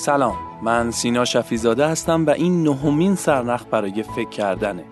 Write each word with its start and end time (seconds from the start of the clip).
سلام 0.00 0.36
من 0.62 0.90
سینا 0.90 1.24
شفیزاده 1.24 1.86
هستم 1.86 2.26
و 2.26 2.30
این 2.30 2.62
نهمین 2.62 3.14
سرنخ 3.14 3.64
برای 3.70 4.02
فکر 4.02 4.28
کردنه. 4.28 4.84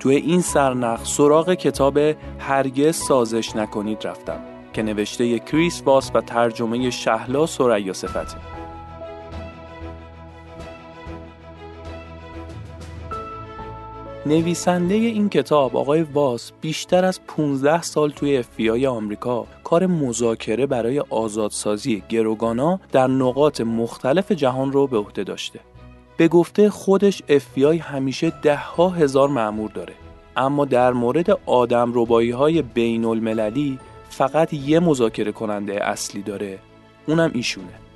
توی 0.00 0.16
این 0.16 0.40
سرنخ 0.40 1.04
سراغ 1.04 1.54
کتاب 1.54 1.98
هرگز 2.38 2.96
سازش 2.96 3.56
نکنید 3.56 4.06
رفتم 4.06 4.40
که 4.72 4.82
نوشته 4.82 5.38
کریس 5.38 5.82
واس 5.84 6.10
و 6.14 6.20
ترجمه 6.20 6.90
شهلا 6.90 7.46
سریا 7.46 7.92
صفته. 7.92 8.57
نویسنده 14.28 14.94
این 14.94 15.28
کتاب 15.28 15.76
آقای 15.76 16.02
واس 16.02 16.52
بیشتر 16.60 17.04
از 17.04 17.20
15 17.26 17.82
سال 17.82 18.10
توی 18.10 18.42
FBI 18.42 18.84
آمریکا 18.84 19.46
کار 19.64 19.86
مذاکره 19.86 20.66
برای 20.66 21.00
آزادسازی 21.00 22.02
گروگانا 22.08 22.80
در 22.92 23.06
نقاط 23.06 23.60
مختلف 23.60 24.32
جهان 24.32 24.72
رو 24.72 24.86
به 24.86 24.98
عهده 24.98 25.24
داشته. 25.24 25.60
به 26.16 26.28
گفته 26.28 26.70
خودش 26.70 27.22
FBI 27.28 27.80
همیشه 27.80 28.32
ده 28.42 28.56
ها 28.56 28.88
هزار 28.88 29.28
معمور 29.28 29.70
داره. 29.70 29.94
اما 30.36 30.64
در 30.64 30.92
مورد 30.92 31.30
آدم 31.46 31.92
ربایی 31.94 32.30
های 32.30 32.62
بین 32.62 33.04
المللی 33.04 33.78
فقط 34.10 34.54
یه 34.54 34.80
مذاکره 34.80 35.32
کننده 35.32 35.84
اصلی 35.84 36.22
داره. 36.22 36.58
اونم 37.06 37.30
ایشونه. 37.34 37.87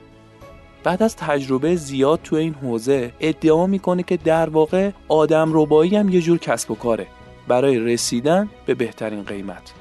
بعد 0.84 1.02
از 1.02 1.16
تجربه 1.16 1.76
زیاد 1.76 2.20
تو 2.24 2.36
این 2.36 2.54
حوزه 2.54 3.12
ادعا 3.20 3.66
می‌کنه 3.66 4.02
که 4.02 4.16
در 4.16 4.48
واقع 4.48 4.90
آدم 5.08 5.50
ربایی 5.54 5.96
هم 5.96 6.08
یه 6.08 6.20
جور 6.20 6.38
کسب 6.38 6.70
و 6.70 6.74
کاره. 6.74 7.06
برای 7.48 7.78
رسیدن 7.78 8.48
به 8.66 8.74
بهترین 8.74 9.22
قیمت. 9.22 9.72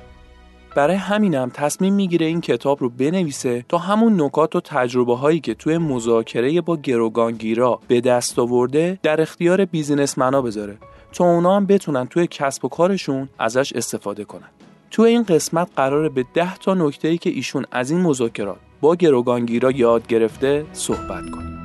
برای 0.75 0.95
همینم 0.95 1.51
تصمیم 1.53 1.93
می‌گیره 1.93 2.25
این 2.25 2.41
کتاب 2.41 2.81
رو 2.81 2.89
بنویسه 2.89 3.65
تا 3.69 3.77
همون 3.77 4.21
نکات 4.21 4.55
و 4.55 4.61
تجربه 4.61 5.15
هایی 5.15 5.39
که 5.39 5.53
توی 5.53 5.77
مذاکره 5.77 6.61
با 6.61 6.77
گروگانگیرا 6.77 7.79
به 7.87 8.01
دست 8.01 8.39
آورده 8.39 8.99
در 9.03 9.21
اختیار 9.21 9.65
بیزینسمنا 9.65 10.41
بذاره 10.41 10.77
تا 11.13 11.25
اونا 11.25 11.55
هم 11.55 11.65
بتونن 11.65 12.07
توی 12.07 12.27
کسب 12.27 12.65
و 12.65 12.69
کارشون 12.69 13.29
ازش 13.39 13.73
استفاده 13.73 14.23
کنن. 14.23 14.49
توی 14.91 15.09
این 15.09 15.23
قسمت 15.23 15.67
قراره 15.75 16.09
به 16.09 16.25
ده 16.33 16.57
تا 16.57 16.73
نکته 16.73 17.17
که 17.17 17.29
ایشون 17.29 17.65
از 17.71 17.91
این 17.91 18.01
مذاکرات 18.01 18.57
با 18.81 18.95
گروگانگیرا 18.95 19.71
یاد 19.71 20.07
گرفته 20.07 20.65
صحبت 20.73 21.29
کنیم. 21.29 21.57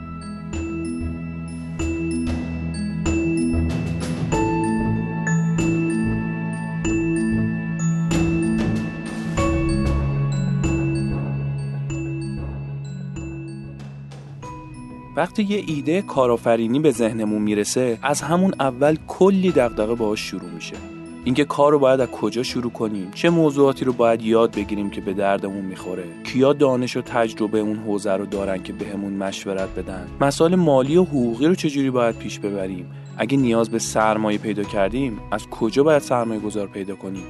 وقتی 15.17 15.43
یه 15.43 15.65
ایده 15.67 16.03
کارآفرینی 16.03 16.81
به 16.81 16.91
ذهنمون 16.91 17.43
می‌رسه 17.43 17.99
از 18.03 18.23
همون 18.23 18.55
اول 18.61 18.97
کلی 19.07 19.51
دغدغه 19.51 19.95
باهاش 19.95 20.21
شروع 20.21 20.51
میشه. 20.51 20.96
اینکه 21.27 21.45
کار 21.45 21.73
رو 21.73 21.79
باید 21.79 22.01
از 22.01 22.09
کجا 22.09 22.43
شروع 22.43 22.73
کنیم؟ 22.73 23.11
چه 23.15 23.31
موضوعاتی 23.31 23.85
رو 23.85 23.93
باید 23.93 24.23
یاد 24.23 24.57
بگیریم 24.57 24.91
که 24.91 25.01
به 25.01 25.13
دردمون 25.13 25.65
می‌خوره؟ 25.65 26.05
کیا 26.25 26.53
دانش 26.53 26.97
و 26.97 27.03
تجربه 27.03 27.59
اون 27.59 27.77
حوزه 27.77 28.13
رو 28.13 28.27
دارن 28.27 28.63
که 28.63 28.73
بهمون 28.73 29.13
مشورت 29.13 29.69
بدن؟ 29.69 30.09
مسائل 30.21 30.55
مالی 30.55 30.97
و 30.97 31.05
حقوقی 31.05 31.47
رو 31.47 31.55
چجوری 31.55 31.91
باید 31.91 32.17
پیش 32.19 32.39
ببریم؟ 32.39 32.91
اگه 33.17 33.37
نیاز 33.37 33.71
به 33.71 33.79
سرمایه 33.79 34.39
پیدا 34.39 34.63
کردیم 34.63 35.21
از 35.31 35.47
کجا 35.47 35.83
باید 35.83 36.03
سرمایه 36.03 36.41
گذار 36.41 36.67
پیدا 36.67 36.95
کنیم؟ 36.95 37.25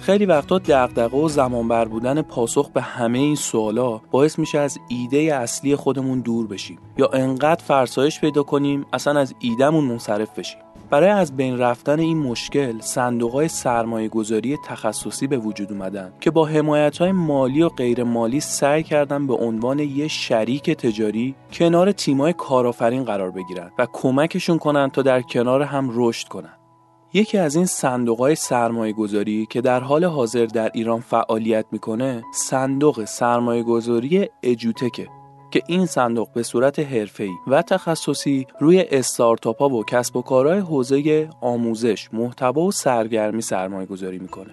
خیلی 0.00 0.26
وقتا 0.26 0.58
دغدغه 0.58 1.16
و 1.16 1.28
زمان 1.28 1.68
بر 1.68 1.84
بودن 1.84 2.22
پاسخ 2.22 2.70
به 2.70 2.82
همه 2.82 3.18
این 3.18 3.36
سوالا 3.36 4.00
باعث 4.10 4.38
میشه 4.38 4.58
از 4.58 4.78
ایده 4.88 5.18
اصلی 5.34 5.76
خودمون 5.76 6.20
دور 6.20 6.46
بشیم 6.46 6.78
یا 6.98 7.06
انقدر 7.12 7.64
فرسایش 7.64 8.20
پیدا 8.20 8.42
کنیم 8.42 8.86
اصلا 8.92 9.20
از 9.20 9.34
ایدهمون 9.40 9.84
منصرف 9.84 10.38
بشیم. 10.38 10.58
برای 10.90 11.10
از 11.10 11.36
بین 11.36 11.58
رفتن 11.58 12.00
این 12.00 12.18
مشکل 12.18 12.80
صندوق 12.80 13.32
های 13.32 13.48
سرمایه 13.48 14.08
گذاری 14.08 14.58
تخصصی 14.66 15.26
به 15.26 15.38
وجود 15.38 15.72
اومدن 15.72 16.12
که 16.20 16.30
با 16.30 16.46
حمایت 16.46 16.98
های 16.98 17.12
مالی 17.12 17.62
و 17.62 17.68
غیر 17.68 18.04
مالی 18.04 18.40
سعی 18.40 18.82
کردن 18.82 19.26
به 19.26 19.34
عنوان 19.34 19.78
یه 19.78 20.08
شریک 20.08 20.70
تجاری 20.70 21.34
کنار 21.52 21.92
تیمای 21.92 22.32
کارآفرین 22.32 23.04
قرار 23.04 23.30
بگیرن 23.30 23.70
و 23.78 23.86
کمکشون 23.92 24.58
کنن 24.58 24.90
تا 24.90 25.02
در 25.02 25.22
کنار 25.22 25.62
هم 25.62 25.90
رشد 25.94 26.28
کنن. 26.28 26.54
یکی 27.12 27.38
از 27.38 27.56
این 27.56 27.66
صندوق 27.66 28.18
های 28.18 28.34
سرمایه 28.34 28.92
گذاری 28.92 29.46
که 29.50 29.60
در 29.60 29.80
حال 29.80 30.04
حاضر 30.04 30.46
در 30.46 30.70
ایران 30.74 31.00
فعالیت 31.00 31.66
می‌کنه 31.72 32.22
صندوق 32.34 33.04
سرمایه 33.04 33.62
گذاری 33.62 34.28
اجوتکه 34.42 35.08
که 35.50 35.62
این 35.66 35.86
صندوق 35.86 36.28
به 36.34 36.42
صورت 36.42 36.78
حرفه‌ای 36.78 37.30
و 37.46 37.62
تخصصی 37.62 38.46
روی 38.60 38.80
استارتاپ 38.90 39.58
ها 39.58 39.68
و 39.68 39.84
کسب 39.84 40.16
و 40.16 40.22
کارهای 40.22 40.58
حوزه 40.58 41.28
آموزش، 41.40 42.08
محتوا 42.12 42.60
و 42.62 42.72
سرگرمی 42.72 43.42
سرمایه 43.42 43.86
گذاری 43.86 44.18
می‌کنه. 44.18 44.50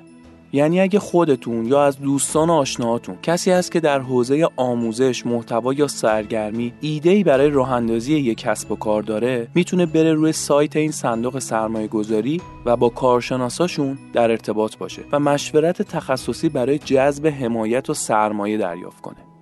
یعنی 0.54 0.82
اگه 0.82 1.00
خودتون 1.00 1.66
یا 1.66 1.84
از 1.86 2.00
دوستان 2.00 2.50
و 2.50 2.54
آشناهاتون 2.54 3.18
کسی 3.24 3.52
هست 3.52 3.72
که 3.72 3.80
در 3.80 4.00
حوزه 4.00 4.48
آموزش، 4.56 5.26
محتوا 5.26 5.74
یا 5.74 5.88
سرگرمی 5.88 6.74
ایده‌ای 6.82 7.24
برای 7.24 7.50
راه 7.50 7.72
اندازی 7.72 8.14
یک 8.14 8.38
کسب 8.38 8.72
و 8.72 8.76
کار 8.76 9.04
داره، 9.04 9.48
می‌تونه 9.56 9.86
بره 9.86 10.14
روی 10.14 10.32
سایت 10.32 10.76
این 10.76 10.92
صندوق 10.92 11.40
سرمایه 11.40 11.88
گذاری 11.88 12.42
و 12.66 12.78
با 12.78 12.90
کارشناساشون 12.90 13.98
در 14.14 14.32
ارتباط 14.32 14.78
باشه 14.78 15.02
و 15.12 15.20
مشورت 15.20 15.82
تخصصی 15.82 16.50
برای 16.50 16.78
جذب 16.78 17.28
حمایت 17.28 17.90
و 17.90 17.94
سرمایه 17.94 18.58
دریافت 18.58 19.02
کنه. 19.02 19.35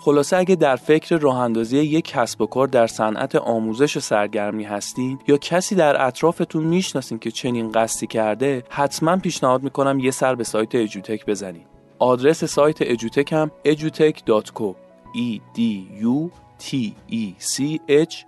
خلاصه 0.00 0.36
اگه 0.36 0.54
در 0.54 0.76
فکر 0.76 1.16
راه 1.16 1.38
اندازی 1.38 1.78
یک 1.78 2.04
کسب 2.04 2.40
و 2.40 2.46
کار 2.46 2.66
در 2.66 2.86
صنعت 2.86 3.36
آموزش 3.36 3.96
و 3.96 4.00
سرگرمی 4.00 4.64
هستین 4.64 5.18
یا 5.28 5.36
کسی 5.36 5.74
در 5.74 6.06
اطرافتون 6.06 6.64
می‌شناسین 6.64 7.18
که 7.18 7.30
چنین 7.30 7.72
قصدی 7.72 8.06
کرده 8.06 8.64
حتما 8.68 9.16
پیشنهاد 9.16 9.62
می‌کنم 9.62 9.98
یه 9.98 10.10
سر 10.10 10.34
به 10.34 10.44
سایت 10.44 10.74
اجوتک 10.74 11.26
بزنید 11.26 11.66
آدرس 11.98 12.44
سایت 12.44 12.76
اجوتک 12.80 13.32
هم 13.32 13.50
edutek.co 13.64 14.74
e 15.14 15.40
d 15.56 15.60
u 16.02 16.30
t 16.62 16.74
e 17.10 17.34
c 17.38 17.78
h 17.88 18.24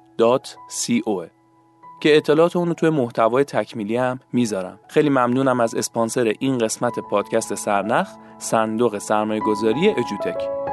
که 2.00 2.16
اطلاعات 2.16 2.56
اونو 2.56 2.74
توی 2.74 2.90
محتوای 2.90 3.44
تکمیلی 3.44 3.96
هم 3.96 4.20
می‌ذارم. 4.32 4.80
خیلی 4.88 5.08
ممنونم 5.08 5.60
از 5.60 5.74
اسپانسر 5.74 6.34
این 6.38 6.58
قسمت 6.58 6.98
پادکست 6.98 7.54
سرنخ 7.54 8.08
صندوق 8.38 8.98
سرمایه 8.98 9.40
گذاری 9.40 9.88
اجوتک 9.88 10.69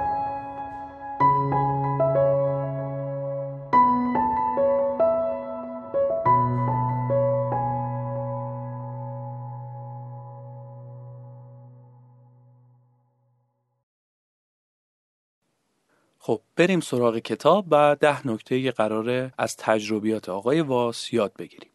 خب 16.28 16.42
بریم 16.56 16.80
سراغ 16.80 17.18
کتاب 17.18 17.66
و 17.72 17.98
ده 18.00 18.28
نکته 18.28 18.72
قراره 18.72 19.34
از 19.38 19.56
تجربیات 19.58 20.30
آقای 20.30 20.62
واس 20.62 21.14
یاد 21.14 21.34
بگیریم. 21.40 21.70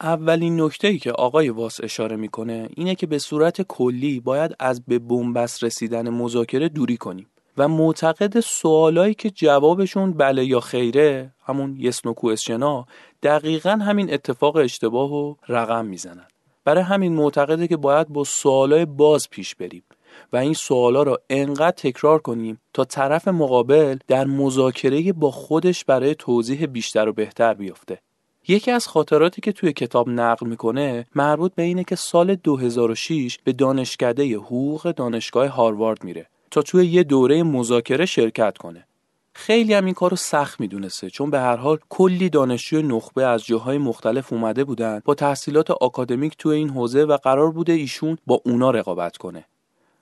اولین 0.00 0.60
نکته 0.60 0.88
ای 0.88 0.98
که 0.98 1.12
آقای 1.12 1.48
واس 1.48 1.80
اشاره 1.82 2.16
می‌کنه 2.16 2.68
اینه 2.76 2.94
که 2.94 3.06
به 3.06 3.18
صورت 3.18 3.62
کلی 3.62 4.20
باید 4.20 4.56
از 4.58 4.84
به 4.84 4.98
بنبست 4.98 5.64
رسیدن 5.64 6.10
مذاکره 6.10 6.68
دوری 6.68 6.96
کنیم 6.96 7.26
و 7.56 7.68
معتقد 7.68 8.40
سوالایی 8.40 9.14
که 9.14 9.30
جوابشون 9.30 10.12
بله 10.12 10.44
یا 10.44 10.60
خیره 10.60 11.34
همون 11.44 11.76
یس 11.78 12.06
نو 12.06 12.12
کوئسشنا 12.12 12.86
دقیقا 13.22 13.70
همین 13.70 14.14
اتفاق 14.14 14.56
اشتباه 14.56 15.12
و 15.12 15.34
رقم 15.48 15.86
می‌زنن 15.86 16.26
برای 16.64 16.84
همین 16.84 17.12
معتقده 17.14 17.68
که 17.68 17.76
باید 17.76 18.08
با 18.08 18.24
سوالای 18.24 18.84
باز 18.84 19.30
پیش 19.30 19.54
بریم 19.54 19.82
و 20.32 20.36
این 20.36 20.54
سوالا 20.54 21.02
رو 21.02 21.18
انقدر 21.30 21.76
تکرار 21.76 22.18
کنیم 22.18 22.60
تا 22.72 22.84
طرف 22.84 23.28
مقابل 23.28 23.98
در 24.08 24.24
مذاکره 24.24 25.12
با 25.12 25.30
خودش 25.30 25.84
برای 25.84 26.14
توضیح 26.14 26.66
بیشتر 26.66 27.08
و 27.08 27.12
بهتر 27.12 27.54
بیفته. 27.54 27.98
یکی 28.48 28.70
از 28.70 28.86
خاطراتی 28.86 29.40
که 29.40 29.52
توی 29.52 29.72
کتاب 29.72 30.08
نقل 30.08 30.46
می‌کنه 30.46 31.06
مربوط 31.14 31.54
به 31.54 31.62
اینه 31.62 31.84
که 31.84 31.96
سال 31.96 32.34
2006 32.34 33.38
به 33.44 33.52
دانشکده 33.52 34.36
حقوق 34.36 34.90
دانشگاه 34.90 35.46
هاروارد 35.46 36.04
میره 36.04 36.26
تا 36.50 36.62
توی 36.62 36.86
یه 36.86 37.02
دوره 37.02 37.42
مذاکره 37.42 38.06
شرکت 38.06 38.58
کنه. 38.58 38.86
خیلی 39.32 39.74
هم 39.74 39.84
این 39.84 39.94
کار 39.94 40.10
رو 40.10 40.16
سخت 40.16 40.60
می‌دونسته 40.60 41.10
چون 41.10 41.30
به 41.30 41.40
هر 41.40 41.56
حال 41.56 41.78
کلی 41.88 42.28
دانشجوی 42.28 42.82
نخبه 42.82 43.24
از 43.24 43.44
جاهای 43.44 43.78
مختلف 43.78 44.32
اومده 44.32 44.64
بودن 44.64 45.00
با 45.04 45.14
تحصیلات 45.14 45.70
آکادمیک 45.70 46.36
توی 46.38 46.56
این 46.56 46.70
حوزه 46.70 47.04
و 47.04 47.16
قرار 47.16 47.50
بوده 47.50 47.72
ایشون 47.72 48.18
با 48.26 48.40
اونا 48.44 48.70
رقابت 48.70 49.16
کنه. 49.16 49.44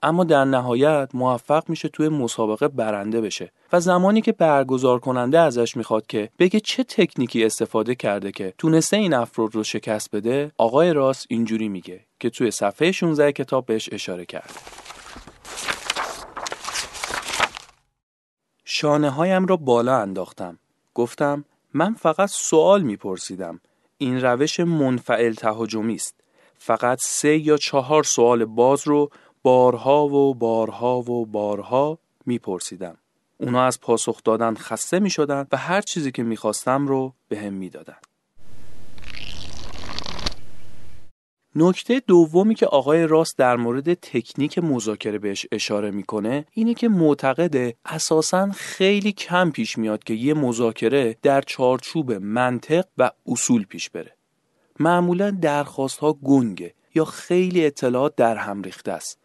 اما 0.05 0.23
در 0.23 0.45
نهایت 0.45 1.09
موفق 1.13 1.69
میشه 1.69 1.89
توی 1.89 2.09
مسابقه 2.09 2.67
برنده 2.67 3.21
بشه 3.21 3.51
و 3.73 3.79
زمانی 3.79 4.21
که 4.21 4.31
برگزار 4.31 4.99
کننده 4.99 5.39
ازش 5.39 5.77
می‌خواد 5.77 6.07
که 6.07 6.29
بگه 6.39 6.59
چه 6.59 6.83
تکنیکی 6.83 7.43
استفاده 7.43 7.95
کرده 7.95 8.31
که 8.31 8.53
تونسته 8.57 8.97
این 8.97 9.13
افراد 9.13 9.55
رو 9.55 9.63
شکست 9.63 10.15
بده 10.15 10.51
آقای 10.57 10.93
راس 10.93 11.25
اینجوری 11.29 11.69
میگه 11.69 12.05
که 12.19 12.29
توی 12.29 12.51
صفحه 12.51 12.91
16 12.91 13.31
کتاب 13.31 13.65
بهش 13.65 13.89
اشاره 13.91 14.25
کرده 14.25 14.53
شانه 18.65 19.09
هایم 19.09 19.45
را 19.45 19.57
بالا 19.57 19.97
انداختم. 19.97 20.59
گفتم 20.93 21.45
من 21.73 21.93
فقط 21.93 22.29
سوال 22.29 22.81
میپرسیدم. 22.81 23.61
این 23.97 24.21
روش 24.21 24.59
منفعل 24.59 25.33
تهاجمی 25.33 25.95
است. 25.95 26.15
فقط 26.57 26.97
سه 27.01 27.37
یا 27.37 27.57
چهار 27.57 28.03
سوال 28.03 28.45
باز 28.45 28.87
رو 28.87 29.09
بارها 29.45 30.07
و 30.07 30.33
بارها 30.33 30.99
و 30.99 31.25
بارها 31.25 31.99
میپرسیدم. 32.25 32.97
اونا 33.37 33.63
از 33.65 33.81
پاسخ 33.81 34.23
دادن 34.23 34.55
خسته 34.55 34.99
می 34.99 35.09
شدن 35.09 35.47
و 35.51 35.57
هر 35.57 35.81
چیزی 35.81 36.11
که 36.11 36.23
می‌خواستم 36.23 36.87
رو 36.87 37.13
به 37.29 37.39
هم 37.39 37.53
می‌دادن. 37.53 37.97
نکته 41.55 41.99
دومی 42.07 42.55
که 42.55 42.65
آقای 42.65 43.07
راست 43.07 43.37
در 43.37 43.55
مورد 43.55 43.93
تکنیک 43.93 44.59
مذاکره 44.59 45.19
بهش 45.19 45.45
اشاره 45.51 45.91
می‌کنه 45.91 46.45
اینه 46.51 46.73
که 46.73 46.89
معتقده 46.89 47.75
اساسا 47.85 48.51
خیلی 48.51 49.11
کم 49.11 49.51
پیش 49.51 49.77
میاد 49.77 50.03
که 50.03 50.13
یه 50.13 50.33
مذاکره 50.33 51.17
در 51.21 51.41
چارچوب 51.41 52.11
منطق 52.11 52.85
و 52.97 53.11
اصول 53.27 53.65
پیش 53.65 53.89
بره. 53.89 54.15
معمولا 54.79 55.31
درخواست 55.31 55.99
ها 55.99 56.13
گنگه 56.13 56.73
یا 56.95 57.05
خیلی 57.05 57.65
اطلاعات 57.65 58.15
در 58.15 58.35
هم 58.35 58.61
ریخته 58.61 58.91
است. 58.91 59.24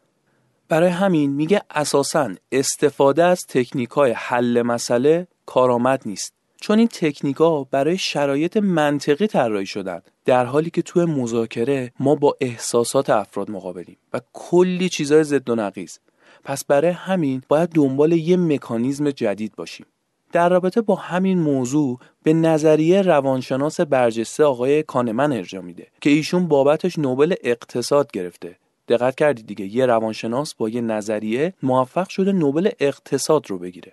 برای 0.71 0.89
همین 0.89 1.31
میگه 1.31 1.63
اساسا 1.71 2.35
استفاده 2.53 3.25
از 3.25 3.47
تکنیک 3.47 3.91
های 3.91 4.13
حل 4.17 4.63
مسئله 4.63 5.27
کارآمد 5.47 6.03
نیست. 6.07 6.33
چون 6.61 6.79
این 6.79 6.89
تکنیک 6.89 7.37
ها 7.37 7.65
برای 7.71 7.99
شرایط 7.99 8.57
منطقی 8.57 9.27
طراحی 9.27 9.67
شدن 9.67 10.03
در 10.25 10.45
حالی 10.45 10.71
که 10.71 10.83
توی 10.83 11.05
مذاکره 11.05 11.93
ما 12.01 12.15
با 12.15 12.37
احساسات 12.41 13.11
افراد 13.11 13.51
مقابلیم 13.51 13.97
و 14.13 14.21
کلی 14.33 14.89
چیزای 14.89 15.25
ضد 15.25 15.51
و 15.51 15.55
نقیض. 15.55 15.99
پس 16.45 16.65
برای 16.65 16.91
همین 16.91 17.43
باید 17.49 17.69
دنبال 17.69 18.13
یه 18.13 18.37
مکانیزم 18.37 19.11
جدید 19.11 19.57
باشیم. 19.57 19.87
در 20.33 20.49
رابطه 20.49 20.81
با 20.81 20.95
همین 20.95 21.39
موضوع 21.39 21.99
به 22.23 22.33
نظریه 22.33 23.03
روانشناس 23.03 23.81
برجسته 23.81 24.45
آقای 24.45 24.83
کانمن 24.83 25.33
ارجا 25.33 25.61
میده 25.61 25.87
که 26.01 26.11
ایشون 26.11 26.49
بابتش 26.49 26.99
نوبل 26.99 27.35
اقتصاد 27.43 28.11
گرفته 28.13 28.57
دقت 28.91 29.15
کردید 29.15 29.47
دیگه 29.47 29.67
یه 29.67 29.87
روانشناس 29.87 30.55
با 30.55 30.69
یه 30.69 30.81
نظریه 30.81 31.55
موفق 31.63 32.09
شده 32.09 32.33
نوبل 32.33 32.71
اقتصاد 32.81 33.51
رو 33.51 33.59
بگیره 33.59 33.93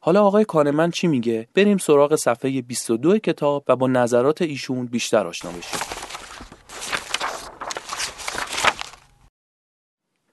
حالا 0.00 0.24
آقای 0.24 0.44
کانمن 0.44 0.90
چی 0.90 1.06
میگه 1.06 1.48
بریم 1.54 1.78
سراغ 1.78 2.16
صفحه 2.16 2.62
22 2.62 3.18
کتاب 3.18 3.64
و 3.68 3.76
با 3.76 3.86
نظرات 3.86 4.42
ایشون 4.42 4.86
بیشتر 4.86 5.26
آشنا 5.26 5.50
بشیم 5.50 5.80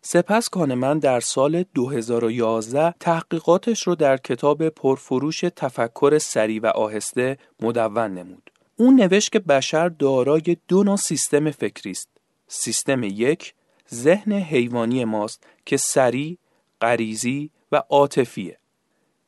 سپس 0.02 0.50
کانمن 0.50 1.00
در 1.00 1.20
سال 1.20 1.64
2011 1.74 2.96
تحقیقاتش 3.00 3.88
رو 3.88 3.96
در 3.96 4.18
کتاب 4.18 4.70
پرفروش 4.70 5.40
تفکر 5.56 6.18
سریع 6.18 6.62
و 6.62 6.68
آهسته 6.68 7.38
مدون 7.62 8.14
نمود. 8.14 8.52
اون 8.76 8.96
نوشت 8.96 9.32
که 9.32 9.40
بشر 9.40 9.90
دارای 9.90 10.58
دو 10.68 10.84
نوع 10.84 10.96
سیستم 10.96 11.52
فکری 11.52 11.92
است. 11.92 12.10
سیستم 12.48 13.04
یک 13.04 13.54
ذهن 13.94 14.32
حیوانی 14.34 15.06
ماست 15.06 15.48
که 15.66 15.78
سریع، 15.78 16.38
غریزی 16.82 17.52
و 17.72 17.84
عاطفیه. 17.90 18.58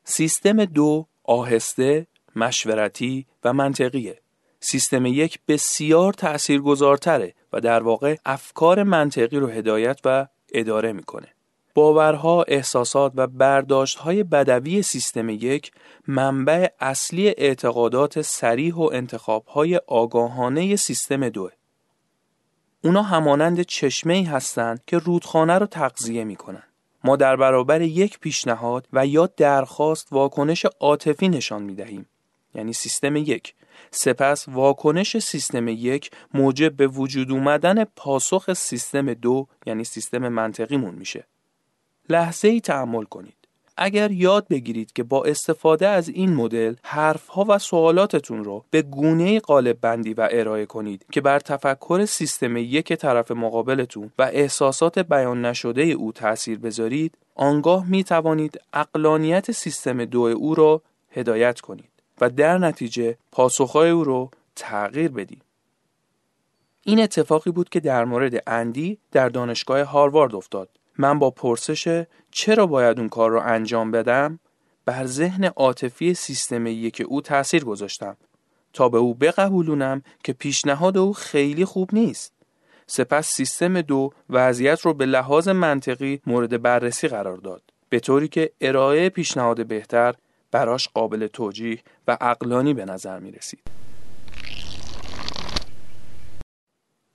سیستم 0.04 0.64
دو 0.64 1.06
آهسته، 1.24 2.06
مشورتی 2.36 3.26
و 3.44 3.52
منطقیه. 3.52 4.20
سیستم 4.60 5.06
یک 5.06 5.38
بسیار 5.48 6.12
تأثیرگذارتره 6.12 7.34
و 7.52 7.60
در 7.60 7.82
واقع 7.82 8.16
افکار 8.26 8.82
منطقی 8.82 9.36
رو 9.36 9.46
هدایت 9.46 10.00
و 10.04 10.26
اداره 10.52 10.92
می‌کنه. 10.92 11.28
باورها، 11.74 12.42
احساسات 12.42 13.12
و 13.16 13.26
برداشتهای 13.26 14.22
بدوی 14.22 14.82
سیستم 14.82 15.28
یک 15.28 15.72
منبع 16.06 16.68
اصلی 16.80 17.28
اعتقادات 17.28 18.22
سریح 18.22 18.74
و 18.74 18.90
انتخابهای 18.92 19.80
آگاهانه 19.86 20.76
سیستم 20.76 21.28
دوه. 21.28 21.50
اونا 22.84 23.02
همانند 23.02 23.62
چشمه 23.62 24.14
ای 24.14 24.22
هستند 24.22 24.80
که 24.86 24.98
رودخانه 24.98 25.58
رو 25.58 25.66
تغذیه 25.66 26.24
می‌کنن. 26.24 26.62
ما 27.04 27.16
در 27.16 27.36
برابر 27.36 27.82
یک 27.82 28.18
پیشنهاد 28.18 28.88
و 28.92 29.06
یا 29.06 29.28
درخواست 29.36 30.12
واکنش 30.12 30.66
عاطفی 30.80 31.28
نشان 31.28 31.62
می 31.62 31.74
دهیم 31.74 32.06
یعنی 32.54 32.72
سیستم 32.72 33.16
یک. 33.16 33.54
سپس 33.90 34.48
واکنش 34.48 35.18
سیستم 35.18 35.68
یک 35.68 36.10
موجب 36.34 36.76
به 36.76 36.86
وجود 36.86 37.30
اومدن 37.30 37.84
پاسخ 37.84 38.52
سیستم 38.52 39.14
دو 39.14 39.46
یعنی 39.66 39.84
سیستم 39.84 40.28
منطقیمون 40.28 40.94
میشه. 40.94 41.26
لحظه 42.08 42.48
ای 42.48 42.60
تحمل 42.60 43.04
کنید. 43.04 43.37
اگر 43.78 44.10
یاد 44.10 44.48
بگیرید 44.48 44.92
که 44.92 45.02
با 45.02 45.24
استفاده 45.24 45.88
از 45.88 46.08
این 46.08 46.34
مدل 46.34 46.74
حرفها 46.82 47.44
و 47.48 47.58
سوالاتتون 47.58 48.44
رو 48.44 48.64
به 48.70 48.82
گونه 48.82 49.40
قالب 49.40 49.80
بندی 49.80 50.14
و 50.14 50.28
ارائه 50.32 50.66
کنید 50.66 51.06
که 51.12 51.20
بر 51.20 51.38
تفکر 51.38 52.04
سیستم 52.04 52.56
یک 52.56 52.92
طرف 52.92 53.30
مقابلتون 53.30 54.10
و 54.18 54.22
احساسات 54.32 54.98
بیان 54.98 55.44
نشده 55.44 55.82
او 55.82 56.12
تأثیر 56.12 56.58
بذارید 56.58 57.14
آنگاه 57.34 57.86
می 57.86 58.04
توانید 58.04 58.60
اقلانیت 58.72 59.52
سیستم 59.52 60.04
دو 60.04 60.20
او 60.20 60.54
را 60.54 60.82
هدایت 61.10 61.60
کنید 61.60 61.90
و 62.20 62.30
در 62.30 62.58
نتیجه 62.58 63.16
پاسخهای 63.32 63.90
او 63.90 64.04
رو 64.04 64.30
تغییر 64.56 65.10
بدید. 65.10 65.42
این 66.84 67.00
اتفاقی 67.00 67.50
بود 67.50 67.68
که 67.68 67.80
در 67.80 68.04
مورد 68.04 68.42
اندی 68.46 68.98
در 69.12 69.28
دانشگاه 69.28 69.82
هاروارد 69.82 70.34
افتاد 70.34 70.68
من 70.98 71.18
با 71.18 71.30
پرسش 71.30 72.04
چرا 72.30 72.66
باید 72.66 72.98
اون 72.98 73.08
کار 73.08 73.30
رو 73.30 73.40
انجام 73.40 73.90
بدم 73.90 74.38
بر 74.84 75.06
ذهن 75.06 75.44
عاطفی 75.44 76.14
سیستم 76.14 76.66
یک 76.66 77.02
او 77.08 77.20
تاثیر 77.20 77.64
گذاشتم. 77.64 78.16
تا 78.72 78.88
به 78.88 78.98
او 78.98 79.14
بقبولونم 79.14 80.02
که 80.24 80.32
پیشنهاد 80.32 80.98
او 80.98 81.12
خیلی 81.12 81.64
خوب 81.64 81.90
نیست. 81.92 82.32
سپس 82.86 83.28
سیستم 83.28 83.80
دو 83.80 84.10
وضعیت 84.30 84.80
رو 84.80 84.94
به 84.94 85.06
لحاظ 85.06 85.48
منطقی 85.48 86.20
مورد 86.26 86.62
بررسی 86.62 87.08
قرار 87.08 87.36
داد. 87.36 87.62
به 87.88 88.00
طوری 88.00 88.28
که 88.28 88.50
ارائه 88.60 89.08
پیشنهاد 89.08 89.66
بهتر 89.66 90.14
براش 90.50 90.88
قابل 90.88 91.26
توجیه 91.26 91.78
و 92.08 92.16
اقلانی 92.20 92.74
به 92.74 92.84
نظر 92.84 93.18
می 93.18 93.32
رسید. 93.32 93.60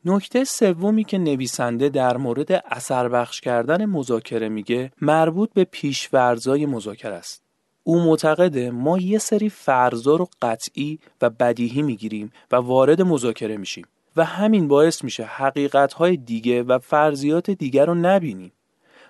نکته 0.05 0.43
سومی 0.43 1.03
که 1.03 1.17
نویسنده 1.17 1.89
در 1.89 2.17
مورد 2.17 2.51
اثر 2.51 3.09
بخش 3.09 3.41
کردن 3.41 3.85
مذاکره 3.85 4.49
میگه 4.49 4.91
مربوط 5.01 5.49
به 5.53 5.63
پیشورزای 5.63 6.65
مذاکره 6.65 7.13
است. 7.13 7.43
او 7.83 7.99
معتقده 7.99 8.71
ما 8.71 8.97
یه 8.97 9.17
سری 9.17 9.49
فرضا 9.49 10.15
رو 10.15 10.29
قطعی 10.41 10.99
و 11.21 11.29
بدیهی 11.29 11.81
می‌گیریم 11.81 12.31
و 12.51 12.55
وارد 12.55 13.01
مذاکره 13.01 13.57
میشیم 13.57 13.85
و 14.15 14.25
همین 14.25 14.67
باعث 14.67 15.03
میشه 15.03 15.23
حقیقتهای 15.23 16.17
دیگه 16.17 16.63
و 16.63 16.79
فرضیات 16.79 17.51
دیگر 17.51 17.85
رو 17.85 17.95
نبینیم. 17.95 18.51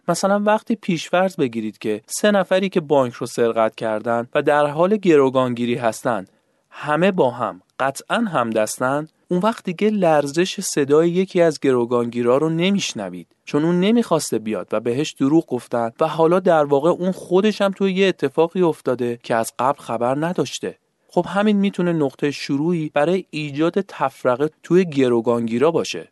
مثلا 0.08 0.40
وقتی 0.40 0.76
پیشفرض 0.76 1.36
بگیرید 1.36 1.78
که 1.78 2.02
سه 2.06 2.32
نفری 2.32 2.70
که 2.70 2.82
بانک 2.82 3.14
رو 3.14 3.28
سرقت 3.28 3.76
کردن 3.76 4.28
و 4.36 4.42
در 4.42 4.66
حال 4.66 4.98
گروگانگیری 4.98 5.76
هستند 5.76 6.30
همه 6.70 7.12
با 7.12 7.32
هم 7.32 7.62
قطعا 7.80 8.18
همدستن 8.18 9.08
اون 9.28 9.40
وقت 9.40 9.64
دیگه 9.64 9.90
لرزش 9.90 10.60
صدای 10.60 11.10
یکی 11.10 11.42
از 11.42 11.60
گروگانگیرا 11.60 12.38
رو 12.38 12.50
نمیشنوید 12.50 13.28
چون 13.46 13.66
اون 13.66 13.80
نمی‌خواسته 13.80 14.40
بیاد 14.40 14.68
و 14.72 14.80
بهش 14.80 15.12
دروغ 15.12 15.46
گفتن 15.46 15.92
و 16.00 16.08
حالا 16.08 16.40
در 16.40 16.66
واقع 16.66 16.90
اون 16.90 17.12
خودش 17.12 17.62
هم 17.62 17.72
توی 17.72 17.94
یه 17.94 18.08
اتفاقی 18.08 18.62
افتاده 18.62 19.20
که 19.24 19.36
از 19.36 19.54
قبل 19.60 19.80
خبر 19.80 20.26
نداشته. 20.26 20.78
خب 21.08 21.26
همین 21.30 21.58
می‌تونه 21.58 21.94
نقطه 21.94 22.32
شروعی 22.32 22.92
برای 22.94 23.26
ایجاد 23.30 23.82
تفرقه 23.82 24.50
توی 24.64 24.86
گروگانگیرا 24.86 25.72
باشه. 25.72 26.10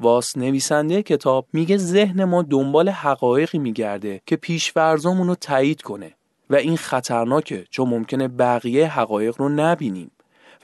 واس 0.00 0.36
نویسنده 0.36 1.02
کتاب 1.02 1.46
میگه 1.52 1.76
ذهن 1.76 2.24
ما 2.24 2.42
دنبال 2.42 2.88
حقایقی 2.88 3.58
میگرده 3.58 4.20
که 4.26 4.36
پیشفرزامون 4.36 5.26
رو 5.26 5.34
تایید 5.34 5.82
کنه 5.82 6.14
و 6.50 6.54
این 6.54 6.76
خطرناکه 6.76 7.64
چون 7.70 7.88
ممکنه 7.88 8.28
بقیه 8.28 8.98
حقایق 9.00 9.34
رو 9.38 9.48
نبینیم. 9.48 10.10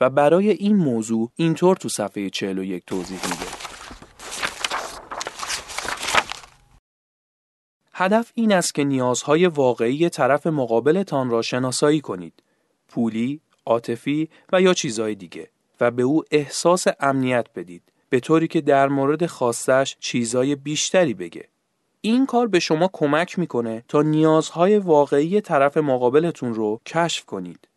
و 0.01 0.09
برای 0.09 0.49
این 0.49 0.75
موضوع 0.75 1.31
اینطور 1.35 1.75
تو 1.75 1.89
صفحه 1.89 2.29
41 2.29 2.83
توضیح 2.85 3.23
میده. 3.23 3.45
هدف 7.93 8.31
این 8.35 8.53
است 8.53 8.75
که 8.75 8.83
نیازهای 8.83 9.45
واقعی 9.47 10.09
طرف 10.09 10.47
مقابلتان 10.47 11.29
را 11.29 11.41
شناسایی 11.41 12.01
کنید. 12.01 12.43
پولی، 12.87 13.41
عاطفی 13.65 14.29
و 14.53 14.61
یا 14.61 14.73
چیزهای 14.73 15.15
دیگه 15.15 15.49
و 15.81 15.91
به 15.91 16.03
او 16.03 16.23
احساس 16.31 16.85
امنیت 16.99 17.47
بدید. 17.55 17.83
به 18.09 18.19
طوری 18.19 18.47
که 18.47 18.61
در 18.61 18.87
مورد 18.87 19.25
خواستش 19.25 19.97
چیزهای 19.99 20.55
بیشتری 20.55 21.13
بگه. 21.13 21.47
این 22.01 22.25
کار 22.25 22.47
به 22.47 22.59
شما 22.59 22.89
کمک 22.93 23.39
می‌کنه 23.39 23.83
تا 23.87 24.01
نیازهای 24.01 24.77
واقعی 24.77 25.41
طرف 25.41 25.77
مقابلتون 25.77 26.53
رو 26.53 26.81
کشف 26.85 27.25
کنید. 27.25 27.67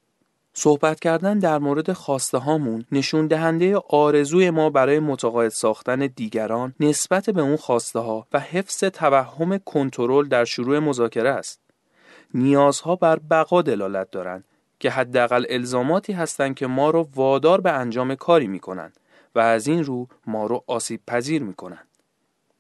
صحبت 0.61 1.00
کردن 1.00 1.38
در 1.38 1.59
مورد 1.59 1.93
خواسته 1.93 2.38
هامون 2.38 2.85
نشون 2.93 3.27
دهنده 3.27 3.77
آرزوی 3.77 4.50
ما 4.50 4.71
برای 4.71 4.99
متقاعد 4.99 5.49
ساختن 5.49 6.07
دیگران 6.07 6.75
نسبت 6.81 7.31
به 7.31 7.43
اون 7.43 7.57
خواسته 7.57 7.99
ها 7.99 8.27
و 8.33 8.41
حفظ 8.41 8.85
توهم 8.85 9.59
کنترل 9.59 10.29
در 10.29 10.45
شروع 10.45 10.79
مذاکره 10.79 11.31
است. 11.31 11.61
نیازها 12.35 12.97
بر 12.97 13.19
بقا 13.31 13.62
دلالت 13.62 14.11
دارند 14.11 14.45
که 14.81 14.91
حداقل 14.91 15.45
الزاماتی 15.49 16.12
هستند 16.12 16.55
که 16.55 16.67
ما 16.67 16.91
رو 16.91 17.09
وادار 17.15 17.61
به 17.61 17.73
انجام 17.73 18.15
کاری 18.15 18.47
می‌کنند 18.47 18.97
و 19.35 19.38
از 19.38 19.67
این 19.67 19.85
رو 19.85 20.09
ما 20.27 20.47
رو 20.47 20.65
آسیب 20.67 21.00
پذیر 21.07 21.43
می‌کنند. 21.43 21.88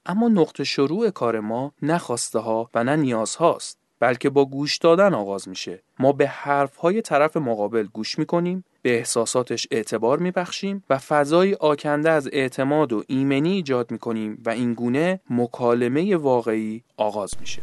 اما 0.06 0.28
نقطه 0.28 0.64
شروع 0.64 1.10
کار 1.10 1.40
ما 1.40 1.72
نه 1.82 1.98
خواسته 1.98 2.38
ها 2.38 2.70
و 2.74 2.84
نه 2.84 2.96
نیاز 2.96 3.36
هاست 3.36 3.78
بلکه 4.00 4.30
با 4.30 4.44
گوش 4.44 4.78
دادن 4.78 5.14
آغاز 5.14 5.48
میشه. 5.48 5.82
ما 5.98 6.12
به 6.12 6.28
حرف 6.28 6.76
های 6.76 7.02
طرف 7.02 7.36
مقابل 7.36 7.86
گوش 7.92 8.18
می‌کنیم 8.18 8.64
به 8.82 8.98
احساساتش 8.98 9.66
اعتبار 9.70 10.18
میبخشیم 10.18 10.84
و 10.90 10.98
فضای 10.98 11.54
آکنده 11.54 12.10
از 12.10 12.28
اعتماد 12.32 12.92
و 12.92 13.04
ایمنی 13.06 13.52
ایجاد 13.52 13.90
می‌کنیم 13.90 14.42
و 14.46 14.50
این 14.50 14.74
گونه 14.74 15.20
مکالمه 15.30 16.16
واقعی 16.16 16.84
آغاز 16.96 17.30
میشه. 17.40 17.62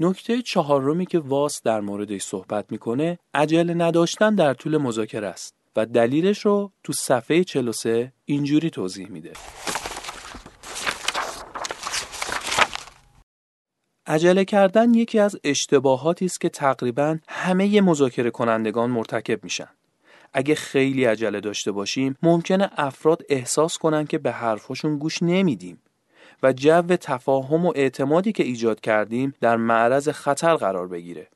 نکته 0.00 0.42
چهارمی 0.42 1.06
که 1.06 1.18
واس 1.18 1.62
در 1.62 1.80
موردش 1.80 2.22
صحبت 2.22 2.72
می‌کنه 2.72 3.18
عجله 3.34 3.74
نداشتن 3.74 4.34
در 4.34 4.54
طول 4.54 4.76
مذاکره 4.76 5.26
است 5.26 5.54
و 5.76 5.86
دلیلش 5.86 6.46
رو 6.46 6.72
تو 6.84 6.92
صفحه 6.92 7.44
43 7.44 8.12
اینجوری 8.24 8.70
توضیح 8.70 9.08
میده. 9.08 9.32
عجله 14.06 14.44
کردن 14.44 14.94
یکی 14.94 15.18
از 15.18 15.36
اشتباهاتی 15.44 16.24
است 16.24 16.40
که 16.40 16.48
تقریبا 16.48 17.18
همه 17.28 17.80
مذاکره 17.80 18.30
کنندگان 18.30 18.90
مرتکب 18.90 19.44
میشن. 19.44 19.68
اگه 20.32 20.54
خیلی 20.54 21.04
عجله 21.04 21.40
داشته 21.40 21.72
باشیم 21.72 22.16
ممکنه 22.22 22.70
افراد 22.76 23.22
احساس 23.28 23.78
کنن 23.78 24.06
که 24.06 24.18
به 24.18 24.32
حرفشون 24.32 24.98
گوش 24.98 25.22
نمیدیم 25.22 25.82
و 26.42 26.52
جو 26.52 26.82
تفاهم 26.82 27.66
و 27.66 27.72
اعتمادی 27.74 28.32
که 28.32 28.42
ایجاد 28.42 28.80
کردیم 28.80 29.34
در 29.40 29.56
معرض 29.56 30.08
خطر 30.08 30.54
قرار 30.54 30.88
بگیره. 30.88 31.28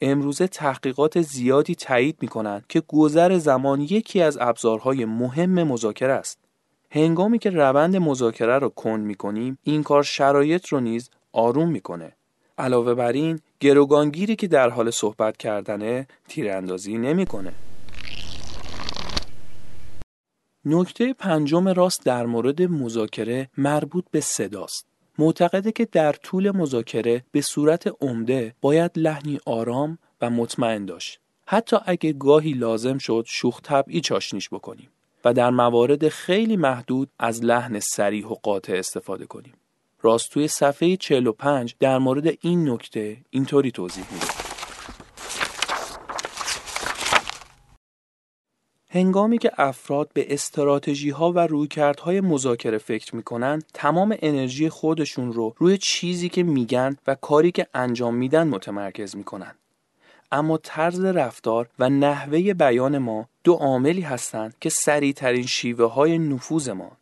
امروزه 0.00 0.46
تحقیقات 0.46 1.20
زیادی 1.20 1.74
تایید 1.74 2.16
می‌کنند 2.20 2.64
که 2.68 2.82
گذر 2.88 3.38
زمان 3.38 3.80
یکی 3.80 4.22
از 4.22 4.38
ابزارهای 4.40 5.04
مهم 5.04 5.62
مذاکره 5.62 6.12
است. 6.12 6.38
هنگامی 6.90 7.38
که 7.38 7.50
روند 7.50 7.96
مذاکره 7.96 8.58
رو 8.58 8.68
کند 8.68 9.04
می‌کنیم 9.04 9.58
این 9.62 9.82
کار 9.82 10.02
شرایط 10.02 10.68
رو 10.68 10.80
نیز 10.80 11.10
آروم 11.36 11.70
می‌کنه. 11.70 12.12
علاوه 12.58 12.94
بر 12.94 13.12
این 13.12 13.40
گروگانگیری 13.60 14.36
که 14.36 14.48
در 14.48 14.68
حال 14.68 14.90
صحبت 14.90 15.36
کردنه 15.36 16.06
تیراندازی 16.28 16.98
نمی‌کنه. 16.98 17.52
نکته 20.64 21.12
پنجم 21.12 21.68
راست 21.68 22.04
در 22.04 22.26
مورد 22.26 22.62
مذاکره 22.62 23.48
مربوط 23.58 24.04
به 24.10 24.20
صداست. 24.20 24.86
معتقده 25.18 25.72
که 25.72 25.84
در 25.84 26.12
طول 26.12 26.50
مذاکره 26.50 27.24
به 27.32 27.40
صورت 27.40 27.92
عمده 28.00 28.54
باید 28.60 28.90
لحنی 28.96 29.38
آرام 29.46 29.98
و 30.20 30.30
مطمئن 30.30 30.84
داشت. 30.84 31.20
حتی 31.46 31.76
اگه 31.86 32.12
گاهی 32.12 32.52
لازم 32.52 32.98
شد 32.98 33.24
شوخ 33.28 33.60
طبعی 33.62 34.00
چاشنیش 34.00 34.48
بکنیم 34.48 34.88
و 35.24 35.32
در 35.32 35.50
موارد 35.50 36.08
خیلی 36.08 36.56
محدود 36.56 37.10
از 37.18 37.44
لحن 37.44 37.80
سریح 37.80 38.26
و 38.26 38.34
قاطع 38.34 38.72
استفاده 38.72 39.26
کنیم. 39.26 39.54
راست 40.02 40.30
توی 40.30 40.48
صفحه 40.48 40.96
45 40.96 41.74
در 41.80 41.98
مورد 41.98 42.26
این 42.40 42.68
نکته 42.68 43.16
اینطوری 43.30 43.70
توضیح 43.70 44.04
میده. 44.12 44.26
هنگامی 48.90 49.38
که 49.38 49.50
افراد 49.58 50.10
به 50.14 50.34
استراتژی 50.34 51.10
ها 51.10 51.32
و 51.32 51.38
رویکردهای 51.38 52.20
مذاکره 52.20 52.78
فکر 52.78 53.16
می‌کنن 53.16 53.62
تمام 53.74 54.16
انرژی 54.22 54.68
خودشون 54.68 55.32
رو 55.32 55.54
روی 55.56 55.78
چیزی 55.78 56.28
که 56.28 56.42
میگن 56.42 56.96
و 57.06 57.14
کاری 57.14 57.52
که 57.52 57.66
انجام 57.74 58.14
میدن 58.14 58.48
متمرکز 58.48 59.16
می‌کنن 59.16 59.54
اما 60.32 60.58
طرز 60.58 61.04
رفتار 61.04 61.68
و 61.78 61.90
نحوه 61.90 62.54
بیان 62.54 62.98
ما 62.98 63.28
دو 63.44 63.52
عاملی 63.52 64.00
هستند 64.00 64.54
که 64.60 64.68
سریعترین 64.68 65.46
شیوه 65.46 65.92
های 65.92 66.18
نفوذ 66.18 66.68
ما 66.68 66.92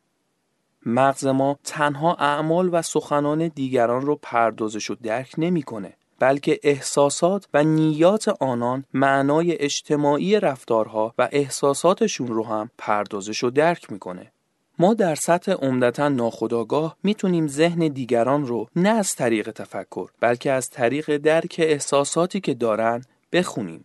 مغز 0.87 1.27
ما 1.27 1.59
تنها 1.65 2.15
اعمال 2.15 2.69
و 2.73 2.83
سخنان 2.83 3.49
دیگران 3.49 4.07
رو 4.07 4.19
پردازش 4.23 4.91
و 4.91 4.95
درک 4.95 5.35
نمی‌کنه 5.39 5.93
بلکه 6.19 6.61
احساسات 6.63 7.49
و 7.55 7.65
نیات 7.65 8.29
آنان 8.29 8.85
معنای 8.95 9.59
اجتماعی 9.59 10.41
رفتارها 10.41 11.15
و 11.19 11.29
احساساتشون 11.33 12.27
رو 12.27 12.47
هم 12.47 12.71
پردازش 12.79 13.45
و 13.45 13.51
درک 13.51 13.93
می‌کنه. 13.93 14.33
ما 14.79 14.95
در 14.95 15.15
سطح 15.15 15.53
عمدتا 15.53 16.09
ناخودآگاه 16.09 16.97
می‌تونیم 17.03 17.47
ذهن 17.47 17.89
دیگران 17.89 18.47
رو 18.47 18.69
نه 18.77 18.89
از 18.89 19.15
طریق 19.15 19.51
تفکر 19.51 20.11
بلکه 20.21 20.53
از 20.53 20.71
طریق 20.71 21.17
درک 21.17 21.57
احساساتی 21.59 22.41
که 22.41 22.55
دارن 22.55 23.05
بخونیم. 23.33 23.85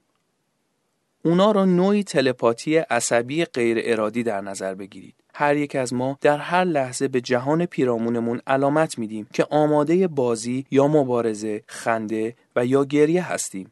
اونا 1.25 1.51
رو 1.51 1.65
نوعی 1.65 2.03
تلپاتی 2.03 2.77
عصبی 2.77 3.45
غیر 3.45 3.77
ارادی 3.83 4.23
در 4.23 4.41
نظر 4.41 4.75
بگیرید. 4.75 5.15
هر 5.33 5.57
یک 5.57 5.75
از 5.75 5.93
ما 5.93 6.17
در 6.21 6.37
هر 6.37 6.63
لحظه 6.63 7.07
به 7.07 7.21
جهان 7.21 7.65
پیرامونمون 7.65 8.41
علامت 8.47 8.97
میدیم 8.99 9.27
که 9.33 9.45
آماده 9.49 10.07
بازی 10.07 10.65
یا 10.71 10.87
مبارزه، 10.87 11.63
خنده 11.67 12.35
و 12.55 12.65
یا 12.65 12.85
گریه 12.85 13.31
هستیم. 13.31 13.71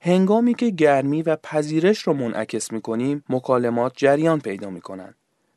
هنگامی 0.00 0.54
که 0.54 0.70
گرمی 0.70 1.22
و 1.22 1.36
پذیرش 1.36 1.98
رو 1.98 2.12
منعکس 2.12 2.72
می‌کنیم 2.72 3.24
مکالمات 3.28 3.92
جریان 3.96 4.40
پیدا 4.40 4.70
می‌کنن. 4.70 5.14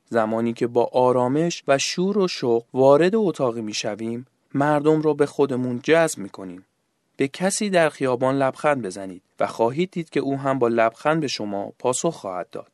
زمانی 0.10 0.54
که 0.54 0.68
با 0.68 0.90
آرامش 0.94 1.64
و 1.68 1.78
شور 1.78 2.18
و 2.18 2.28
شوق 2.28 2.66
وارد 2.74 3.16
اتاقی 3.16 3.62
می‌شویم 3.62 4.28
مردم 4.54 5.02
را 5.02 5.14
به 5.14 5.26
خودمون 5.26 5.80
جذب 5.84 6.20
می‌کنیم. 6.20 6.66
به 7.18 7.28
کسی 7.28 7.70
در 7.70 7.90
خیابان 7.90 8.38
لبخند 8.38 8.82
بزنید 8.82 9.22
و 9.40 9.48
خواهید 9.48 9.92
دید 9.92 10.10
که 10.10 10.20
او 10.20 10.38
هم 10.38 10.60
با 10.60 10.68
لبخند 10.68 11.22
به 11.22 11.28
شما 11.28 11.74
پاسخ 11.80 12.16
خواهد 12.16 12.50
داد. 12.50 12.71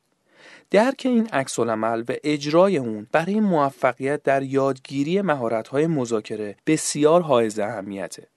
درک 0.71 1.01
این 1.05 1.27
عکس 1.27 1.59
و 1.59 2.03
اجرای 2.24 2.77
اون 2.77 3.07
برای 3.12 3.39
موفقیت 3.39 4.24
در 4.24 4.43
یادگیری 4.43 5.21
مهارت‌های 5.21 5.88
مذاکره 5.88 6.55
بسیار 6.67 7.21
حائز 7.21 7.59
اهمیته. 7.59 8.27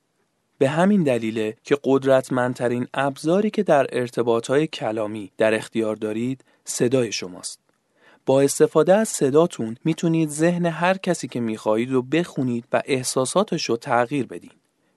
به 0.58 0.68
همین 0.68 1.02
دلیله 1.02 1.56
که 1.64 1.76
قدرتمندترین 1.84 2.87
ابزاری 2.94 3.50
که 3.50 3.62
در 3.62 3.87
ارتباطهای 3.92 4.66
کلامی 4.66 5.32
در 5.38 5.54
اختیار 5.54 5.96
دارید 5.96 6.44
صدای 6.64 7.12
شماست. 7.12 7.60
با 8.26 8.40
استفاده 8.40 8.94
از 8.94 9.08
صداتون 9.08 9.76
می‌تونید 9.84 10.28
ذهن 10.28 10.66
هر 10.66 10.96
کسی 10.96 11.28
که 11.28 11.40
می‌خواهید 11.40 11.90
رو 11.90 12.02
بخونید 12.02 12.64
و 12.72 12.82
احساساتش 12.84 13.64
رو 13.64 13.76
تغییر 13.76 14.26
بدین. 14.26 14.50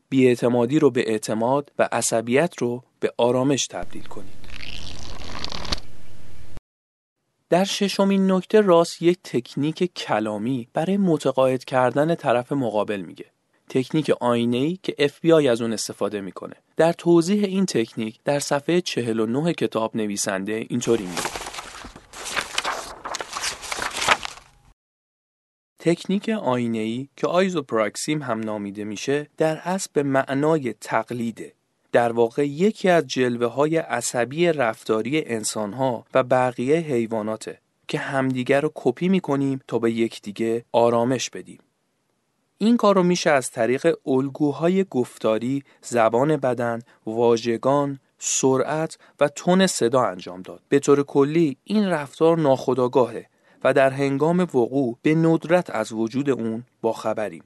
بیاعتمادی 0.10 0.80
رو 0.80 0.92
به 0.92 1.10
اعتماد 1.12 1.72
و 1.80 1.90
عصبیت 1.92 2.58
رو 2.58 2.84
به 3.00 3.14
آرامش 3.18 3.68
تبدیل 3.68 4.04
کنید. 4.04 4.44
در 7.54 7.64
ششمین 7.64 8.32
نکته 8.32 8.62
راست 8.62 9.02
یک 9.02 9.20
تکنیک 9.24 9.94
کلامی 9.94 10.68
برای 10.74 10.98
متقاعد 10.98 11.66
کردن 11.66 12.16
طرف 12.16 12.52
مقابل 12.52 13.02
میگه. 13.02 13.26
تکنیک 13.70 14.10
آینه 14.10 14.58
ای 14.58 14.80
که 14.84 14.96
FBI 15.00 15.46
از 15.48 15.62
اون 15.62 15.74
استفاده 15.74 16.22
می‌کنه. 16.22 16.56
در 16.78 16.94
توضیح 16.94 17.44
این 17.44 17.66
تکنیک 17.66 18.20
در 18.26 18.40
صفحه 18.40 18.82
49 18.82 19.54
کتاب 19.54 19.96
نویسنده 19.96 20.66
اینطوری 20.70 21.04
میگه. 21.04 21.22
تکنیک 25.80 26.30
آینه 26.30 26.78
ای 26.78 27.08
که 27.18 27.28
آیزوپراکسیم 27.28 28.22
هم 28.22 28.40
نامیده 28.40 28.84
میشه 28.84 29.30
در 29.38 29.62
اصل 29.64 29.90
به 29.94 30.04
معنای 30.04 30.74
تقلیده 30.74 31.54
در 31.94 32.12
واقع 32.12 32.48
یکی 32.48 32.90
از 32.90 33.08
جلوه 33.08 33.48
های 33.48 33.78
عصبی 33.78 34.48
رفتاری 34.48 35.24
انسان 35.26 35.74
ها 35.74 36.06
و 36.14 36.24
بقیه 36.24 36.78
حیواناته 36.78 37.60
که 37.88 37.98
همدیگر 37.98 38.62
رو 38.62 38.72
کپی 38.76 39.10
می‌کنیم 39.10 39.62
تا 39.68 39.80
به 39.80 39.92
یکدیگه 39.92 40.66
آرامش 40.72 41.30
بدیم. 41.30 41.60
این 42.58 42.78
کار 42.78 42.96
رو 42.96 43.04
میشه 43.04 43.30
از 43.30 43.52
طریق 43.52 43.98
الگوهای 44.06 44.84
گفتاری، 44.84 45.64
زبان 45.82 46.38
بدن، 46.38 46.82
واژگان، 47.06 48.00
سرعت 48.18 48.98
و 49.20 49.28
تون 49.28 49.68
صدا 49.68 50.02
انجام 50.02 50.42
داد. 50.42 50.62
به 50.70 50.80
طور 50.80 51.04
کلی 51.04 51.58
این 51.64 51.86
رفتار 51.86 52.38
ناخودآگاهه 52.38 53.26
و 53.64 53.74
در 53.74 53.90
هنگام 53.90 54.40
وقوع 54.40 54.98
به 55.02 55.16
ندرت 55.16 55.70
از 55.70 55.92
وجود 55.92 56.30
اون 56.30 56.64
با 56.82 56.94
خبریم. 56.94 57.44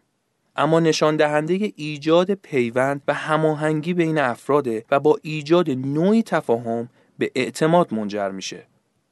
اما 0.58 0.80
نشان 0.80 1.16
دهنده 1.16 1.74
ایجاد 1.76 2.34
پیوند 2.34 3.02
و 3.08 3.14
هماهنگی 3.14 3.94
بین 3.94 4.18
افراده 4.18 4.86
و 4.92 5.00
با 5.00 5.20
ایجاد 5.22 5.70
نوعی 5.70 6.24
تفاهم 6.24 6.90
به 7.18 7.32
اعتماد 7.36 7.94
منجر 7.94 8.30
میشه. 8.30 8.68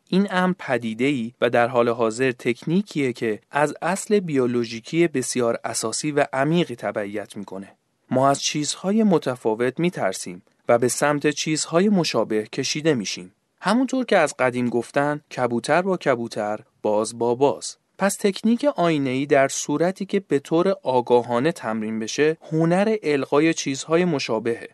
این 0.10 0.28
امر 0.32 0.54
پدیده 0.60 1.06
ای 1.06 1.34
و 1.42 1.50
در 1.50 1.68
حال 1.68 1.90
حاضر 1.90 2.32
تکنیکیه 2.32 3.14
که 3.14 3.40
از 3.52 3.74
اصل 3.82 4.20
بیولوژیکی 4.20 5.08
بسیار 5.08 5.60
اساسی 5.64 6.12
و 6.12 6.26
عمیقی 6.34 6.76
تبعیت 6.76 7.38
می‌کنه. 7.38 7.72
ما 8.12 8.30
از 8.30 8.42
چیزهای 8.42 9.04
متفاوت 9.04 9.80
میترسیم 9.80 10.42
و 10.70 10.78
به 10.78 10.88
سمت 10.88 11.30
چیزهای 11.30 11.90
مشابه 11.90 12.44
کشیده 12.44 12.94
میشیم. 12.94 13.32
همونطور 13.62 14.06
که 14.06 14.18
از 14.18 14.38
قدیم 14.40 14.70
گفتن 14.70 15.22
کبوتر 15.38 15.82
با 15.82 15.98
کبوتر 15.98 16.60
باز 16.82 17.18
با 17.18 17.36
باز 17.36 17.78
پس 17.98 18.18
تکنیک 18.20 18.66
ای 18.78 19.26
در 19.26 19.48
صورتی 19.48 20.06
که 20.06 20.20
به 20.20 20.40
طور 20.40 20.76
آگاهانه 20.84 21.52
تمرین 21.52 22.00
بشه 22.00 22.38
هنر 22.52 22.96
القای 23.04 23.54
چیزهای 23.54 24.06
مشابهه. 24.06 24.70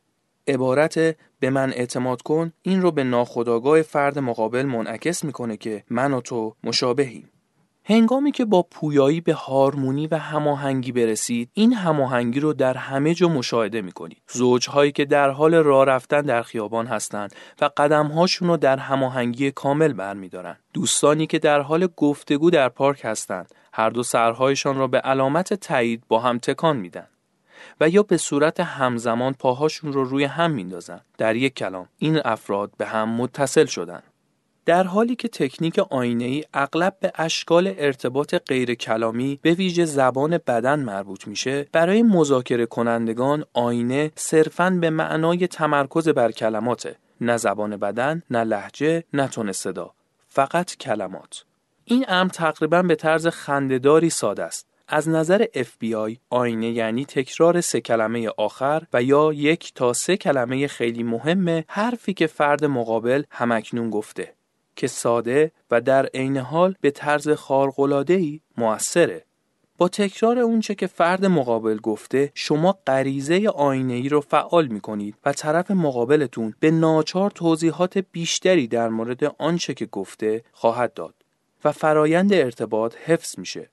عبارت 0.48 1.00
به 1.40 1.50
من 1.50 1.74
اعتماد 1.74 2.22
کن 2.22 2.54
این 2.62 2.82
رو 2.82 2.92
به 2.92 3.04
ناخودآگاه 3.04 3.82
فرد 3.82 4.20
مقابل 4.20 4.64
منعکس 4.64 5.24
می‌کنه 5.24 5.58
که 5.58 5.84
من 5.90 6.14
و 6.14 6.22
تو 6.22 6.56
مشابهیم. 6.64 7.30
هنگامی 7.86 8.32
که 8.32 8.46
با 8.46 8.62
پویایی 8.62 9.22
به 9.22 9.34
هارمونی 9.34 10.08
و 10.08 10.18
هماهنگی 10.18 10.92
برسید 10.92 11.50
این 11.54 11.74
هماهنگی 11.74 12.40
رو 12.40 12.54
در 12.54 12.78
همه 12.78 13.14
جا 13.14 13.28
مشاهده 13.28 13.82
می‌کنید. 13.82 14.22
زوجهایی 14.28 14.92
که 14.92 15.06
در 15.06 15.30
حال 15.30 15.54
راه 15.54 15.86
رفتن 15.86 16.22
در 16.22 16.42
خیابان 16.42 16.88
هستند 16.88 17.36
و 17.62 17.70
قدمهاشون 17.78 18.48
رو 18.48 18.58
در 18.58 18.78
هماهنگی 18.78 19.52
کامل 19.52 19.94
برمیدارن. 19.94 20.58
دوستانی 20.74 21.28
که 21.28 21.40
در 21.40 21.60
حال 21.60 21.88
گفتگو 21.98 22.50
در 22.50 22.70
پارک 22.70 23.02
هستند 23.04 23.56
هر 23.74 23.90
دو 23.90 24.04
سرهایشان 24.04 24.78
را 24.78 24.88
به 24.88 25.00
علامت 25.00 25.54
تایید 25.54 26.04
با 26.08 26.20
هم 26.20 26.38
تکان 26.38 26.78
میدن 26.78 27.08
و 27.82 27.90
یا 27.90 28.04
به 28.04 28.18
صورت 28.18 28.60
همزمان 28.60 29.34
پاهاشون 29.34 29.94
رو 29.94 30.04
روی 30.04 30.24
هم 30.24 30.52
میندازن. 30.52 31.02
در 31.18 31.36
یک 31.36 31.56
کلام 31.56 31.88
این 31.98 32.20
افراد 32.26 32.72
به 32.78 32.86
هم 32.86 33.10
متصل 33.10 33.66
شدن 33.66 34.04
در 34.66 34.84
حالی 34.84 35.16
که 35.16 35.28
تکنیک 35.28 35.80
آینه 35.80 36.24
ای 36.24 36.44
اغلب 36.54 36.98
به 37.00 37.12
اشکال 37.16 37.74
ارتباط 37.78 38.36
غیر 38.36 38.74
کلامی 38.74 39.40
به 39.42 39.54
ویژه 39.54 39.86
زبان 39.86 40.38
بدن 40.38 40.80
مربوط 40.80 41.28
میشه 41.28 41.68
برای 41.72 42.04
مذاکره 42.04 42.66
کنندگان 42.66 43.46
آینه 43.54 44.12
صرفاً 44.16 44.70
به 44.70 44.90
معنای 44.90 45.48
تمرکز 45.48 46.10
بر 46.10 46.32
کلماته 46.32 46.96
نه 47.22 47.38
زبان 47.38 47.78
بدن 47.78 48.22
نه 48.30 48.44
لحجه 48.44 49.04
نه 49.14 49.28
تون 49.28 49.52
صدا 49.52 49.92
فقط 50.28 50.76
کلمات. 50.76 51.44
این 51.86 52.06
امر 52.08 52.30
تقریبا 52.30 52.82
به 52.82 52.96
طرز 52.96 53.28
خندهداری 53.28 54.10
ساده 54.10 54.44
است. 54.44 54.68
از 54.88 55.10
نظر 55.10 55.46
FBI 55.46 56.18
آینه 56.30 56.72
یعنی 56.72 57.06
تکرار 57.06 57.62
سه 57.62 57.82
کلمه 57.82 58.30
آخر 58.38 58.84
و 58.94 59.04
یا 59.04 59.34
یک 59.34 59.74
تا 59.74 59.94
سه 59.94 60.18
کلمه 60.18 60.68
خیلی 60.68 61.04
مهمه 61.04 61.66
حرفی 61.68 62.14
که 62.14 62.28
فرد 62.28 62.66
مقابل 62.66 63.24
همکنون 63.32 63.90
گفته. 63.90 64.34
که 64.76 64.88
ساده 64.88 65.52
و 65.72 65.82
در 65.82 66.06
عین 66.06 66.38
حال 66.38 66.76
به 66.82 66.92
طرز 66.92 67.30
خارق‌العاده‌ای 67.30 68.40
موثره 68.58 69.26
با 69.78 69.88
تکرار 69.88 70.40
اونچه 70.40 70.76
که 70.76 70.88
فرد 70.88 71.26
مقابل 71.26 71.78
گفته 71.78 72.32
شما 72.36 72.80
غریزه 72.88 73.48
آینه 73.56 73.94
ای 73.94 74.10
رو 74.10 74.22
فعال 74.22 74.68
می 74.68 74.82
کنید 74.82 75.16
و 75.26 75.34
طرف 75.34 75.72
مقابلتون 75.72 76.54
به 76.60 76.72
ناچار 76.72 77.32
توضیحات 77.32 77.98
بیشتری 77.98 78.68
در 78.68 78.90
مورد 78.90 79.24
آنچه 79.24 79.74
که 79.74 79.86
گفته 79.86 80.44
خواهد 80.52 80.94
داد 80.94 81.16
و 81.64 81.72
فرایند 81.72 82.34
ارتباط 82.34 82.96
حفظ 83.06 83.40
میشه. 83.40 83.70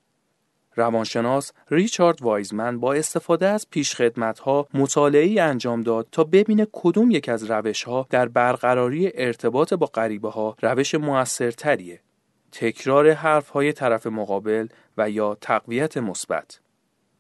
روانشناس 0.79 1.53
ریچارد 1.71 2.23
وایزمن 2.23 2.81
با 2.81 2.95
استفاده 2.95 3.47
از 3.47 3.67
پیشخدمت‌ها 3.71 4.69
مطالعه‌ای 4.75 5.39
انجام 5.41 5.81
داد 5.81 6.09
تا 6.13 6.25
ببینه 6.25 6.67
کدوم 6.73 7.11
یک 7.11 7.29
از 7.29 7.51
روش‌ها 7.51 8.07
در 8.11 8.29
برقراری 8.29 9.11
ارتباط 9.15 9.75
با 9.75 9.87
غریبه 9.87 10.31
ها 10.31 10.57
روش 10.63 10.95
موثرتریه. 10.95 12.01
تکرار 12.53 13.11
حرف‌های 13.11 13.73
طرف 13.73 14.07
مقابل 14.07 14.67
و 14.99 15.11
یا 15.11 15.37
تقویت 15.41 15.97
مثبت. 15.97 16.61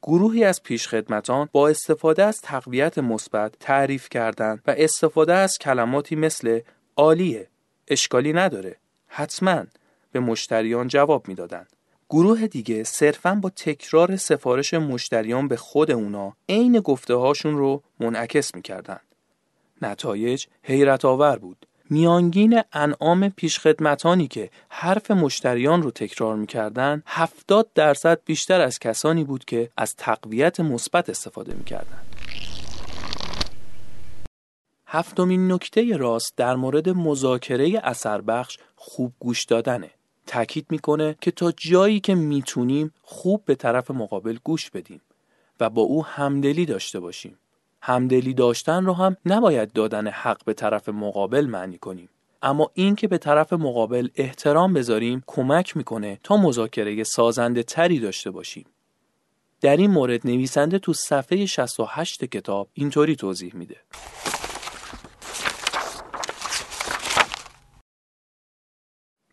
گروهی 0.02 0.44
از 0.44 0.62
پیشخدمتان 0.62 1.48
با 1.52 1.68
استفاده 1.68 2.24
از 2.24 2.40
تقویت 2.40 2.98
مثبت 2.98 3.54
تعریف 3.60 4.08
کردند 4.08 4.62
و 4.66 4.74
استفاده 4.76 5.34
از 5.34 5.58
کلماتی 5.58 6.16
مثل 6.16 6.60
عالیه، 6.96 7.48
اشکالی 7.88 8.32
نداره، 8.32 8.76
حتما 9.06 9.64
به 10.12 10.20
مشتریان 10.20 10.88
جواب 10.88 11.28
می‌دادند. 11.28 11.72
گروه 12.10 12.46
دیگه 12.46 12.84
صرفا 12.84 13.34
با 13.34 13.50
تکرار 13.50 14.16
سفارش 14.16 14.74
مشتریان 14.74 15.48
به 15.48 15.56
خود 15.56 15.90
اونا 15.90 16.32
عین 16.48 16.80
گفته 16.80 17.14
هاشون 17.14 17.56
رو 17.56 17.82
منعکس 18.00 18.54
می‌کردن. 18.54 19.00
نتایج 19.82 20.46
حیرت 20.62 21.04
آور 21.04 21.38
بود. 21.38 21.66
میانگین 21.90 22.60
انعام 22.72 23.28
پیشخدمتانی 23.28 24.28
که 24.28 24.50
حرف 24.68 25.10
مشتریان 25.10 25.82
رو 25.82 25.90
تکرار 25.90 26.36
می‌کردن 26.36 27.02
70 27.06 27.72
درصد 27.74 28.20
بیشتر 28.24 28.60
از 28.60 28.78
کسانی 28.78 29.24
بود 29.24 29.44
که 29.44 29.70
از 29.76 29.96
تقویت 29.96 30.60
مثبت 30.60 31.10
استفاده 31.10 31.54
می‌کردن. 31.54 32.02
هفتمین 34.86 35.52
نکته 35.52 35.96
راست 35.96 36.36
در 36.36 36.56
مورد 36.56 36.88
مذاکره 36.88 37.80
اثر 37.84 38.20
بخش 38.20 38.58
خوب 38.76 39.12
گوش 39.18 39.44
دادنه. 39.44 39.90
تاکید 40.28 40.66
می‌کنه 40.70 41.16
که 41.20 41.30
تا 41.30 41.52
جایی 41.52 42.00
که 42.00 42.14
می‌تونیم 42.14 42.92
خوب 43.02 43.44
به 43.44 43.54
طرف 43.54 43.90
مقابل 43.90 44.38
گوش 44.44 44.70
بدیم 44.70 45.00
و 45.60 45.70
با 45.70 45.82
او 45.82 46.04
همدلی 46.04 46.66
داشته 46.66 47.00
باشیم. 47.00 47.38
همدلی 47.82 48.34
داشتن 48.34 48.86
رو 48.86 48.92
هم 48.92 49.16
نباید 49.26 49.72
دادن 49.72 50.06
حق 50.06 50.44
به 50.44 50.54
طرف 50.54 50.88
مقابل 50.88 51.46
معنی 51.46 51.78
کنیم. 51.78 52.08
اما 52.42 52.70
این 52.74 52.94
که 52.94 53.08
به 53.08 53.18
طرف 53.18 53.52
مقابل 53.52 54.08
احترام 54.16 54.74
بذاریم 54.74 55.22
کمک 55.26 55.76
می‌کنه 55.76 56.18
تا 56.22 56.36
مذاکره 56.36 57.04
سازنده 57.04 57.62
تری 57.62 58.00
داشته 58.00 58.30
باشیم. 58.30 58.66
در 59.60 59.76
این 59.76 59.90
مورد 59.90 60.20
نویسنده 60.26 60.78
تو 60.78 60.92
صفحه 60.92 61.46
68 61.46 62.24
کتاب 62.24 62.68
اینطوری 62.74 63.16
توضیح 63.16 63.56
میده. 63.56 63.76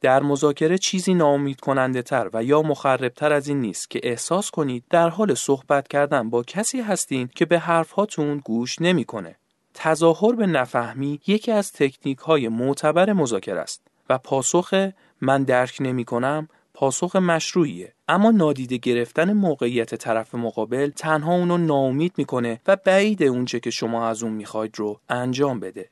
در 0.01 0.23
مذاکره 0.23 0.77
چیزی 0.77 1.13
ناامید 1.13 1.59
کننده 1.59 2.01
تر 2.01 2.29
و 2.33 2.43
یا 2.43 2.61
مخربتر 2.61 3.33
از 3.33 3.47
این 3.47 3.61
نیست 3.61 3.89
که 3.89 3.99
احساس 4.03 4.51
کنید 4.51 4.83
در 4.89 5.09
حال 5.09 5.33
صحبت 5.33 5.87
کردن 5.87 6.29
با 6.29 6.43
کسی 6.43 6.81
هستین 6.81 7.29
که 7.35 7.45
به 7.45 7.59
حرفهاتون 7.59 8.37
گوش 8.37 8.81
نمی‌کنه. 8.81 9.35
تظاهر 9.73 10.35
به 10.35 10.45
نفهمی 10.45 11.19
یکی 11.27 11.51
از 11.51 11.71
تکنیک 11.71 12.17
های 12.17 12.47
معتبر 12.47 13.13
مذاکره 13.13 13.59
است 13.59 13.81
و 14.09 14.17
پاسخ 14.17 14.91
من 15.21 15.43
درک 15.43 15.77
نمی 15.79 16.05
کنم 16.05 16.47
پاسخ 16.73 17.15
مشروعیه. 17.15 17.93
اما 18.07 18.31
نادیده 18.31 18.77
گرفتن 18.77 19.33
موقعیت 19.33 19.95
طرف 19.95 20.35
مقابل 20.35 20.89
تنها 20.89 21.33
اونو 21.33 21.57
ناامید 21.57 22.13
می‌کنه 22.17 22.61
و 22.67 22.75
بعید 22.75 23.23
اونچه 23.23 23.59
که 23.59 23.69
شما 23.69 24.07
از 24.07 24.23
اون 24.23 24.33
می‌خواید 24.33 24.79
رو 24.79 24.99
انجام 25.09 25.59
بده. 25.59 25.89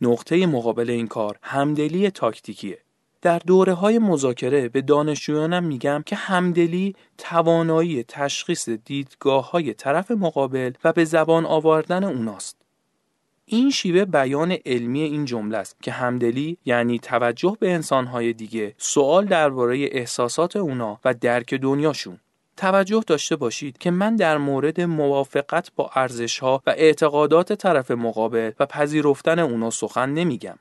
نقطه 0.00 0.46
مقابل 0.46 0.90
این 0.90 1.06
کار 1.06 1.38
همدلی 1.42 2.10
تاکتیکیه. 2.10 2.78
در 3.22 3.38
دوره 3.38 3.72
های 3.72 3.98
مذاکره 3.98 4.68
به 4.68 4.80
دانشجویانم 4.80 5.64
میگم 5.64 6.02
که 6.06 6.16
همدلی 6.16 6.94
توانایی 7.18 8.04
تشخیص 8.04 8.68
دیدگاه 8.68 9.50
های 9.50 9.74
طرف 9.74 10.10
مقابل 10.10 10.72
و 10.84 10.92
به 10.92 11.04
زبان 11.04 11.46
آوردن 11.46 12.04
اوناست. 12.04 12.56
این 13.44 13.70
شیوه 13.70 14.04
بیان 14.04 14.56
علمی 14.66 15.02
این 15.02 15.24
جمله 15.24 15.58
است 15.58 15.82
که 15.82 15.92
همدلی 15.92 16.58
یعنی 16.64 16.98
توجه 16.98 17.56
به 17.60 17.72
انسانهای 17.72 18.32
دیگه 18.32 18.74
سوال 18.78 19.26
درباره 19.26 19.88
احساسات 19.92 20.56
اونا 20.56 21.00
و 21.04 21.14
درک 21.14 21.54
دنیاشون. 21.54 22.18
توجه 22.56 23.02
داشته 23.06 23.36
باشید 23.36 23.78
که 23.78 23.90
من 23.90 24.16
در 24.16 24.38
مورد 24.38 24.80
موافقت 24.80 25.70
با 25.76 25.90
ارزشها 25.94 26.62
و 26.66 26.70
اعتقادات 26.70 27.52
طرف 27.52 27.90
مقابل 27.90 28.50
و 28.60 28.66
پذیرفتن 28.66 29.38
اونا 29.38 29.70
سخن 29.70 30.10
نمیگم. 30.10 30.58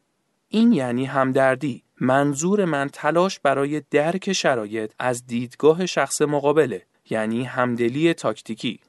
این 0.49 0.71
یعنی 0.71 1.05
همدردی. 1.05 1.83
منظور 2.03 2.65
من 2.65 2.89
تلاش 2.93 3.39
برای 3.39 3.81
درک 3.91 4.33
شرایط 4.33 4.91
از 4.99 5.25
دیدگاه 5.27 5.85
شخص 5.85 6.21
مقابله 6.21 6.85
یعنی 7.09 7.43
همدلی 7.43 8.13
تاکتیکی. 8.13 8.79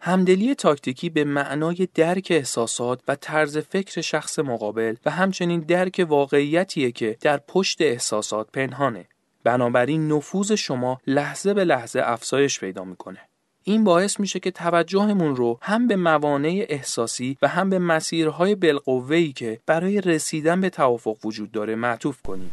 همدلی 0.00 0.54
تاکتیکی 0.54 1.10
به 1.10 1.24
معنای 1.24 1.88
درک 1.94 2.28
احساسات 2.30 3.02
و 3.08 3.14
طرز 3.14 3.58
فکر 3.58 4.00
شخص 4.00 4.38
مقابل 4.38 4.94
و 5.04 5.10
همچنین 5.10 5.60
درک 5.60 6.06
واقعیتیه 6.08 6.92
که 6.92 7.16
در 7.20 7.38
پشت 7.38 7.80
احساسات 7.80 8.50
پنهانه. 8.50 9.08
بنابراین 9.44 10.12
نفوذ 10.12 10.52
شما 10.52 11.00
لحظه 11.06 11.54
به 11.54 11.64
لحظه 11.64 12.00
افزایش 12.04 12.60
پیدا 12.60 12.84
می‌کنه. 12.84 13.20
این 13.64 13.84
باعث 13.84 14.20
میشه 14.20 14.40
که 14.40 14.50
توجهمون 14.50 15.36
رو 15.36 15.58
هم 15.62 15.86
به 15.86 15.96
موانع 15.96 16.66
احساسی 16.68 17.38
و 17.42 17.48
هم 17.48 17.70
به 17.70 17.78
مسیرهای 17.78 18.54
بالقوه‌ای 18.54 19.32
که 19.32 19.60
برای 19.66 20.00
رسیدن 20.00 20.60
به 20.60 20.70
توافق 20.70 21.16
وجود 21.24 21.52
داره 21.52 21.74
معطوف 21.74 22.22
کنیم. 22.22 22.52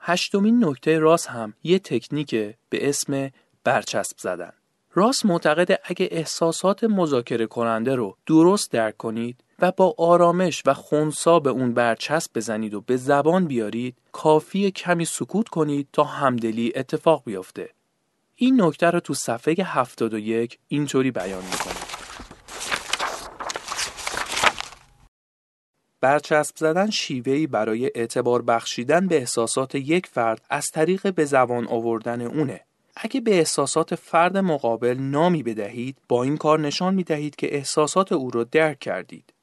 هشتمین 0.00 0.64
نکته 0.64 0.98
راست 0.98 1.26
هم 1.26 1.54
یه 1.62 1.78
تکنیک 1.78 2.30
به 2.70 2.88
اسم 2.88 3.30
برچسب 3.64 4.18
زدن. 4.18 4.52
راست 4.98 5.26
معتقد 5.26 5.80
اگه 5.84 6.08
احساسات 6.10 6.84
مذاکره 6.84 7.46
کننده 7.46 7.94
رو 7.94 8.16
درست 8.26 8.72
درک 8.72 8.96
کنید 8.96 9.44
و 9.58 9.72
با 9.72 9.94
آرامش 9.98 10.62
و 10.66 10.74
خونسا 10.74 11.40
به 11.40 11.50
اون 11.50 11.74
برچسب 11.74 12.30
بزنید 12.34 12.74
و 12.74 12.80
به 12.80 12.96
زبان 12.96 13.44
بیارید 13.44 13.96
کافی 14.12 14.70
کمی 14.70 15.04
سکوت 15.04 15.48
کنید 15.48 15.88
تا 15.92 16.04
همدلی 16.04 16.72
اتفاق 16.76 17.22
بیفته 17.24 17.70
این 18.34 18.62
نکته 18.62 18.90
رو 18.90 19.00
تو 19.00 19.14
صفحه 19.14 19.54
71 19.64 20.58
اینطوری 20.68 21.10
بیان 21.10 21.44
می‌کنه 21.44 21.74
برچسب 26.00 26.56
زدن 26.56 26.90
شیوهی 26.90 27.46
برای 27.46 27.90
اعتبار 27.94 28.42
بخشیدن 28.42 29.08
به 29.08 29.16
احساسات 29.16 29.74
یک 29.74 30.06
فرد 30.06 30.42
از 30.50 30.66
طریق 30.66 31.14
به 31.14 31.24
زبان 31.24 31.68
آوردن 31.68 32.20
اونه. 32.20 32.65
اگه 33.06 33.20
به 33.20 33.38
احساسات 33.38 33.94
فرد 33.94 34.36
مقابل 34.36 34.96
نامی 34.98 35.42
بدهید 35.42 35.98
با 36.08 36.22
این 36.22 36.36
کار 36.36 36.60
نشان 36.60 36.94
می 36.94 37.04
دهید 37.04 37.36
که 37.36 37.54
احساسات 37.54 38.12
او 38.12 38.30
را 38.30 38.44
درک 38.44 38.78
کردید. 38.78 39.34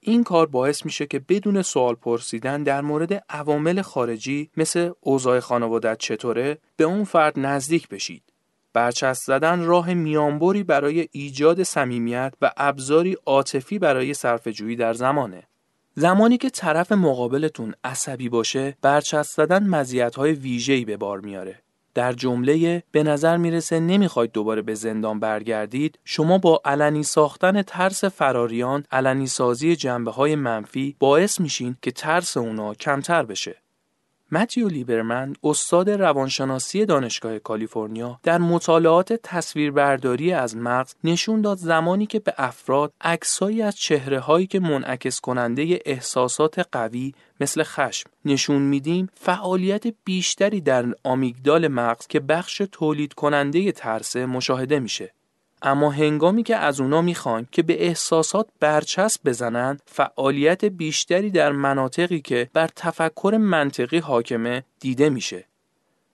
این 0.00 0.24
کار 0.24 0.46
باعث 0.46 0.84
میشه 0.84 1.06
که 1.06 1.18
بدون 1.18 1.62
سوال 1.62 1.94
پرسیدن 1.94 2.62
در 2.62 2.80
مورد 2.80 3.24
عوامل 3.28 3.82
خارجی 3.82 4.50
مثل 4.56 4.90
اوضاع 5.00 5.40
خانوادت 5.40 5.98
چطوره 5.98 6.58
به 6.76 6.84
اون 6.84 7.04
فرد 7.04 7.38
نزدیک 7.38 7.88
بشید. 7.88 8.22
برچسب 8.72 9.22
زدن 9.26 9.64
راه 9.64 9.94
میانبری 9.94 10.62
برای 10.62 11.08
ایجاد 11.12 11.62
صمیمیت 11.62 12.34
و 12.42 12.52
ابزاری 12.56 13.16
عاطفی 13.26 13.78
برای 13.78 14.14
صرفه‌جویی 14.14 14.76
در 14.76 14.92
زمانه. 14.92 15.42
زمانی 15.94 16.38
که 16.38 16.50
طرف 16.50 16.92
مقابلتون 16.92 17.74
عصبی 17.84 18.28
باشه، 18.28 18.76
برچسب 18.82 19.34
زدن 19.36 19.66
مزیت‌های 19.66 20.32
ویژه‌ای 20.32 20.84
به 20.84 20.96
بار 20.96 21.20
میاره. 21.20 21.62
در 21.94 22.12
جمله 22.12 22.82
به 22.92 23.02
نظر 23.02 23.36
می‌رسه 23.36 23.80
نمی‌خواید 23.80 24.32
دوباره 24.32 24.62
به 24.62 24.74
زندان 24.74 25.20
برگردید 25.20 25.98
شما 26.04 26.38
با 26.38 26.60
علنی 26.64 27.02
ساختن 27.02 27.62
ترس 27.62 28.04
فراریان 28.04 28.84
علنی 28.90 29.26
سازی 29.26 29.76
جنبه 29.76 30.10
های 30.10 30.34
منفی 30.34 30.96
باعث 30.98 31.40
میشین 31.40 31.76
که 31.82 31.90
ترس 31.90 32.36
اونا 32.36 32.74
کمتر 32.74 33.22
بشه. 33.22 33.62
متیو 34.34 34.68
لیبرمن 34.68 35.36
استاد 35.44 35.90
روانشناسی 35.90 36.86
دانشگاه 36.86 37.38
کالیفرنیا 37.38 38.20
در 38.22 38.38
مطالعات 38.38 39.12
تصویربرداری 39.12 40.32
از 40.32 40.56
مغز 40.56 40.94
نشون 41.04 41.40
داد 41.40 41.58
زمانی 41.58 42.06
که 42.06 42.18
به 42.18 42.34
افراد 42.38 42.92
عکسایی 43.00 43.62
از 43.62 43.76
چهره 43.76 44.20
هایی 44.20 44.46
که 44.46 44.60
منعکس 44.60 45.20
کننده 45.20 45.78
احساسات 45.86 46.66
قوی 46.72 47.14
مثل 47.40 47.62
خشم 47.62 48.10
نشون 48.24 48.62
میدیم 48.62 49.08
فعالیت 49.14 49.84
بیشتری 50.04 50.60
در 50.60 50.84
آمیگدال 51.04 51.68
مغز 51.68 52.06
که 52.06 52.20
بخش 52.20 52.62
تولید 52.72 53.14
کننده 53.14 53.72
ترسه 53.72 54.26
مشاهده 54.26 54.80
میشه. 54.80 55.14
اما 55.62 55.90
هنگامی 55.90 56.42
که 56.42 56.56
از 56.56 56.80
اونا 56.80 57.02
می‌خوان 57.02 57.46
که 57.52 57.62
به 57.62 57.86
احساسات 57.86 58.48
برچسب 58.60 59.20
بزنن 59.24 59.78
فعالیت 59.86 60.64
بیشتری 60.64 61.30
در 61.30 61.52
مناطقی 61.52 62.20
که 62.20 62.50
بر 62.52 62.68
تفکر 62.76 63.36
منطقی 63.40 63.98
حاکمه 63.98 64.64
دیده 64.80 65.10
میشه. 65.10 65.44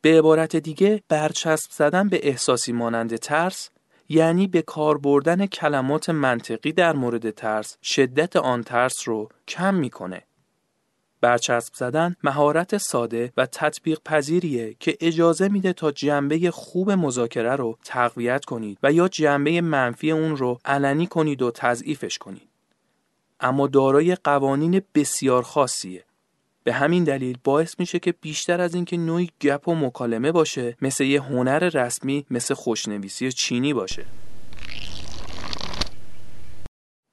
به 0.01 0.19
عبارت 0.19 0.57
دیگه 0.57 1.03
برچسب 1.09 1.71
زدن 1.71 2.09
به 2.09 2.21
احساسی 2.23 2.73
مانند 2.73 3.17
ترس 3.17 3.71
یعنی 4.09 4.47
به 4.47 4.63
کار 4.63 4.99
بردن 4.99 5.47
کلمات 5.47 6.11
منطقی 6.11 6.73
در 6.73 6.93
مورد 6.93 7.31
ترس 7.31 7.77
شدت 7.83 8.37
آن 8.37 8.63
ترس 8.63 9.09
رو 9.09 9.29
کم 9.49 9.75
می‌کنه. 9.75 10.23
برچسب 11.20 11.74
زدن 11.74 12.16
مهارت 12.22 12.78
ساده 12.78 13.33
و 13.37 13.46
تطبیق 13.46 14.00
پذیریه 14.04 14.74
که 14.81 14.96
اجازه 15.00 15.48
میده 15.48 15.72
تا 15.72 15.90
جنبه 15.90 16.50
خوب 16.50 16.90
مذاکره 16.90 17.57
رو 17.57 17.78
تقویت 17.85 18.44
کنید 18.44 18.78
و 18.83 18.92
یا 18.92 19.09
جنبه 19.09 19.61
منفی 19.61 20.11
اون 20.11 20.37
رو 20.37 20.59
علنی 20.64 21.07
کنید 21.07 21.42
و 21.42 21.50
تضعیفش 21.50 22.18
کنید. 22.18 22.48
اما 23.40 23.66
دارای 23.66 24.14
قوانین 24.14 24.83
بسیار 24.94 25.42
خاصیه. 25.42 26.04
به 26.64 26.72
همین 26.72 27.04
دلیل 27.04 27.38
باعث 27.44 27.74
میشه 27.78 27.98
که 27.98 28.12
بیشتر 28.12 28.61
از 28.61 28.74
اینکه 28.74 28.96
نوعی 28.96 29.31
گپ 29.40 29.68
و 29.68 29.74
مکالمه 29.74 30.33
باشه 30.33 30.76
مثل 30.83 31.04
یه 31.04 31.22
هنر 31.22 31.59
رسمی 31.59 32.26
مثل 32.31 32.54
خوشنویسی 32.54 33.33
چینی 33.33 33.74
باشه. 33.74 34.07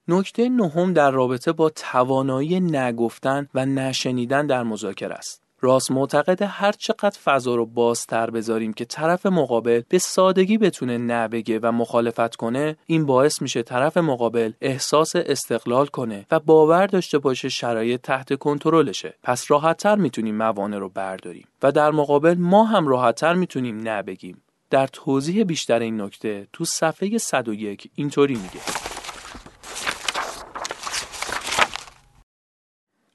نکته 0.08 0.50
نهم 0.50 0.94
در 0.94 1.12
رابطه 1.12 1.52
با 1.52 1.70
توانایی 1.70 2.60
نگفتن 2.60 3.48
و 3.56 3.66
نشنیدن 3.66 4.48
در 4.48 4.64
مذاکره 4.64 5.16
است. 5.16 5.42
راست 5.62 5.92
معتقد 5.92 6.42
هر 6.42 6.72
چقدر 6.72 7.20
فضا 7.24 7.56
رو 7.56 7.66
بازتر 7.66 8.30
بذاریم 8.30 8.74
که 8.74 8.86
طرف 8.86 9.26
مقابل 9.26 9.82
به 9.90 9.98
سادگی 9.98 10.58
بتونه 10.58 10.98
نبگه 10.98 11.60
و 11.60 11.72
مخالفت 11.72 12.36
کنه 12.36 12.78
این 12.86 13.06
باعث 13.06 13.42
میشه 13.42 13.64
طرف 13.64 13.98
مقابل 13.98 14.52
احساس 14.62 15.16
استقلال 15.16 15.86
کنه 15.86 16.26
و 16.32 16.40
باور 16.40 16.86
داشته 16.88 17.18
باشه 17.18 17.50
شرایط 17.50 18.02
تحت 18.02 18.36
کنترلشه. 18.36 19.14
پس 19.24 19.52
راحتتر 19.52 19.96
می‌تونیم 19.96 20.36
موانع 20.36 20.78
رو 20.78 20.90
برداریم 20.90 21.48
و 21.64 21.72
در 21.72 21.92
مقابل 21.92 22.36
ما 22.38 22.64
هم 22.64 22.88
راحتتر 22.88 23.34
می‌تونیم 23.34 23.88
نبگیم 23.88 24.42
در 24.70 24.88
توضیح 24.88 25.44
بیشتر 25.44 25.80
این 25.80 26.02
نکته 26.02 26.48
تو 26.54 26.66
صفحه 26.66 27.18
101 27.18 27.92
اینطوری 27.96 28.34
میگه. 28.34 28.95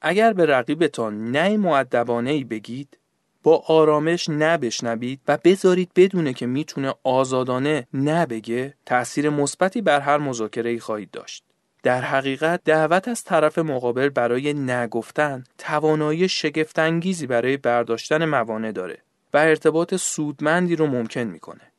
اگر 0.01 0.33
به 0.33 0.45
رقیبتان 0.45 1.31
نه 1.31 1.57
معدبانه 1.57 2.31
ای 2.31 2.43
بگید 2.43 2.97
با 3.43 3.63
آرامش 3.67 4.29
نبشنوید 4.29 5.21
و 5.27 5.37
بذارید 5.43 5.91
بدونه 5.95 6.33
که 6.33 6.45
می‌تونه 6.45 6.93
آزادانه 7.03 7.87
نبگه 7.93 8.73
تأثیر 8.85 9.29
مثبتی 9.29 9.81
بر 9.81 9.99
هر 9.99 10.17
مذاکره 10.17 10.69
ای 10.69 10.79
خواهید 10.79 11.11
داشت. 11.11 11.43
در 11.83 12.01
حقیقت 12.01 12.61
دعوت 12.65 13.07
از 13.07 13.23
طرف 13.23 13.57
مقابل 13.57 14.09
برای 14.09 14.53
نگفتن 14.53 15.43
توانایی 15.57 16.29
شگفتانگیزی 16.29 17.27
برای 17.27 17.57
برداشتن 17.57 18.25
موانع 18.25 18.71
داره 18.71 18.97
و 19.33 19.37
ارتباط 19.37 19.95
سودمندی 19.95 20.75
رو 20.75 20.87
ممکن 20.87 21.21
می‌کنه. 21.21 21.71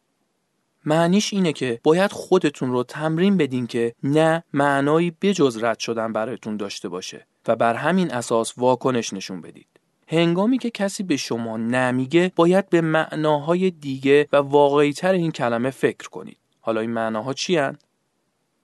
معنیش 0.85 1.33
اینه 1.33 1.53
که 1.53 1.81
باید 1.83 2.13
خودتون 2.13 2.73
رو 2.73 2.83
تمرین 2.83 3.37
بدین 3.37 3.67
که 3.67 3.95
نه 4.03 4.45
معنایی 4.53 5.17
بجز 5.23 5.65
رد 5.65 5.79
شدن 5.79 6.13
برایتون 6.13 6.57
داشته 6.57 6.89
باشه. 6.89 7.27
و 7.47 7.57
بر 7.57 7.75
همین 7.75 8.15
اساس 8.15 8.55
واکنش 8.57 9.13
نشون 9.13 9.41
بدید. 9.41 9.67
هنگامی 10.07 10.59
که 10.59 10.71
کسی 10.71 11.03
به 11.03 11.17
شما 11.17 11.57
نمیگه 11.57 12.33
باید 12.37 12.69
به 12.69 12.81
معناهای 12.81 13.71
دیگه 13.71 14.29
و 14.33 14.37
واقعیتر 14.37 15.13
این 15.13 15.33
کلمه 15.33 15.71
فکر 15.71 16.09
کنید. 16.09 16.39
حالا 16.61 16.81
این 16.81 16.91
معناها 16.91 17.33
چی 17.33 17.57
هن؟ 17.57 17.79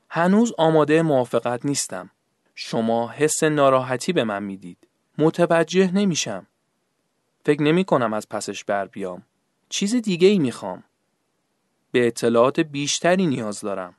هنوز 0.09 0.53
آماده 0.59 1.03
موافقت 1.03 1.67
نیستم. 1.67 2.11
شما 2.55 3.09
حس 3.09 3.43
ناراحتی 3.43 4.13
به 4.13 4.25
من 4.25 4.43
می‌دید. 4.43 4.79
متوجه 5.19 5.93
نمیشم. 5.93 6.47
فکر 7.45 7.63
نمی 7.63 7.85
کنم 7.85 8.13
از 8.13 8.29
پسش 8.29 8.65
بر 8.65 8.87
بیام. 8.87 9.23
چیز 9.69 9.95
دیگه 9.95 10.29
ای 10.29 10.39
می‌خوام. 10.39 10.85
به 11.93 12.07
اطلاعات 12.07 12.61
بیشتری 12.61 13.27
نیاز 13.27 13.61
دارم. 13.61 13.95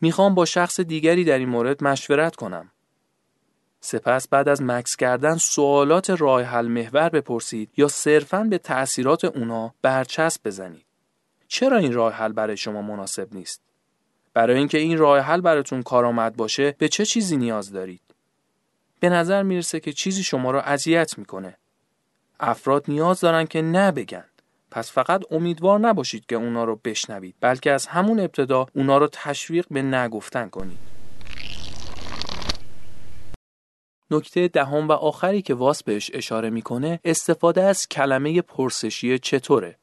می‌خوام 0.00 0.34
با 0.34 0.44
شخص 0.44 0.80
دیگری 0.80 1.24
در 1.24 1.38
این 1.38 1.48
مورد 1.48 1.84
مشورت 1.84 2.36
کنم. 2.36 2.70
سپس 3.80 4.28
بعد 4.28 4.48
از 4.48 4.62
مکس 4.62 4.96
کردن 4.96 5.36
سوالات 5.36 6.10
راه 6.10 6.42
حل 6.42 6.66
محور 6.66 7.08
بپرسید 7.08 7.70
یا 7.76 7.88
صرفاً 7.88 8.44
به 8.44 8.58
تأثیرات 8.58 9.24
اونا 9.24 9.74
برچسب 9.82 10.40
بزنید. 10.44 10.84
چرا 11.48 11.76
این 11.76 11.92
راه 11.92 12.12
حل 12.12 12.32
برای 12.32 12.56
شما 12.56 12.82
مناسب 12.82 13.28
نیست؟ 13.34 13.62
برای 14.34 14.58
اینکه 14.58 14.78
این 14.78 14.98
راه 14.98 15.20
حل 15.20 15.40
براتون 15.40 15.82
کارآمد 15.82 16.36
باشه 16.36 16.74
به 16.78 16.88
چه 16.88 17.04
چیزی 17.04 17.36
نیاز 17.36 17.72
دارید؟ 17.72 18.00
به 19.00 19.08
نظر 19.08 19.42
می‌رسه 19.42 19.80
که 19.80 19.92
چیزی 19.92 20.22
شما 20.22 20.50
را 20.50 20.62
اذیت 20.62 21.18
می‌کنه. 21.18 21.56
افراد 22.40 22.84
نیاز 22.88 23.20
دارن 23.20 23.46
که 23.46 23.62
نبگن. 23.62 24.24
پس 24.70 24.92
فقط 24.92 25.22
امیدوار 25.30 25.78
نباشید 25.78 26.26
که 26.26 26.36
اونا 26.36 26.64
رو 26.64 26.80
بشنوید 26.84 27.34
بلکه 27.40 27.72
از 27.72 27.86
همون 27.86 28.20
ابتدا 28.20 28.66
اونا 28.74 28.98
رو 28.98 29.08
تشویق 29.12 29.66
به 29.70 29.82
نگفتن 29.82 30.48
کنید. 30.48 30.97
نکته 34.10 34.48
دهم 34.48 34.88
و 34.88 34.92
آخری 34.92 35.42
که 35.42 35.54
واس 35.54 35.82
بهش 35.82 36.10
اشاره 36.14 36.50
می‌کنه 36.50 37.00
استفاده 37.04 37.62
از 37.62 37.88
کلمه 37.88 38.42
پرسشی 38.42 39.18
چطوره. 39.18 39.76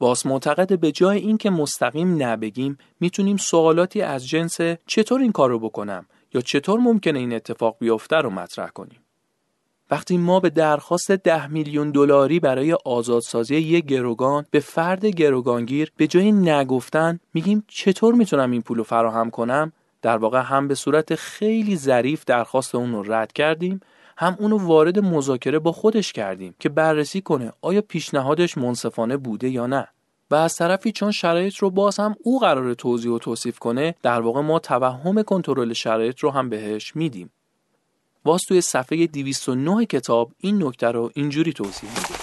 واس 0.00 0.26
معتقد 0.26 0.78
به 0.78 0.92
جای 0.92 1.18
اینکه 1.18 1.50
مستقیم 1.50 2.22
نبگیم 2.22 2.78
می‌تونیم 3.00 3.36
سوالاتی 3.36 4.02
از 4.02 4.28
جنس 4.28 4.60
چطور 4.86 5.20
این 5.20 5.32
کار 5.32 5.50
رو 5.50 5.58
بکنم 5.58 6.06
یا 6.34 6.40
چطور 6.40 6.80
ممکنه 6.80 7.18
این 7.18 7.32
اتفاق 7.32 7.76
بیفته 7.78 8.16
رو 8.16 8.30
مطرح 8.30 8.68
کنیم. 8.70 8.98
وقتی 9.90 10.16
ما 10.16 10.40
به 10.40 10.50
درخواست 10.50 11.10
ده 11.10 11.46
میلیون 11.46 11.90
دلاری 11.90 12.40
برای 12.40 12.72
آزادسازی 12.84 13.56
یک 13.56 13.84
گروگان 13.84 14.46
به 14.50 14.60
فرد 14.60 15.06
گروگانگیر 15.06 15.92
به 15.96 16.06
جای 16.06 16.32
نگفتن 16.32 17.20
میگیم 17.34 17.64
چطور 17.68 18.14
می‌تونم 18.14 18.50
این 18.50 18.62
پول 18.62 18.78
رو 18.78 18.84
فراهم 18.84 19.30
کنم 19.30 19.72
در 20.02 20.16
واقع 20.16 20.40
هم 20.40 20.68
به 20.68 20.74
صورت 20.74 21.14
خیلی 21.14 21.76
ظریف 21.76 22.24
درخواست 22.24 22.74
اون 22.74 22.92
رو 22.92 23.12
رد 23.12 23.32
کردیم 23.32 23.80
هم 24.16 24.36
اونو 24.38 24.58
وارد 24.58 24.98
مذاکره 24.98 25.58
با 25.58 25.72
خودش 25.72 26.12
کردیم 26.12 26.54
که 26.58 26.68
بررسی 26.68 27.20
کنه 27.20 27.52
آیا 27.60 27.80
پیشنهادش 27.80 28.58
منصفانه 28.58 29.16
بوده 29.16 29.48
یا 29.48 29.66
نه. 29.66 29.88
و 30.30 30.34
از 30.34 30.54
طرفی 30.54 30.92
چون 30.92 31.10
شرایط 31.10 31.56
رو 31.56 31.70
باز 31.70 32.00
هم 32.00 32.14
او 32.22 32.38
قرار 32.38 32.74
توضیح 32.74 33.12
و 33.12 33.18
توصیف 33.18 33.58
کنه 33.58 33.94
در 34.02 34.20
واقع 34.20 34.40
ما 34.40 34.58
توهم 34.58 35.22
کنترل 35.22 35.72
شرایط 35.72 36.18
رو 36.18 36.30
هم 36.30 36.48
بهش 36.48 36.96
میدیم. 36.96 37.30
واس 38.24 38.42
توی 38.48 38.60
صفحه 38.60 39.06
209 39.06 39.86
کتاب 39.86 40.32
این 40.38 40.62
نکته 40.62 40.86
رو 40.86 41.10
اینجوری 41.14 41.52
توضیح 41.52 41.90
میده. 41.90 42.21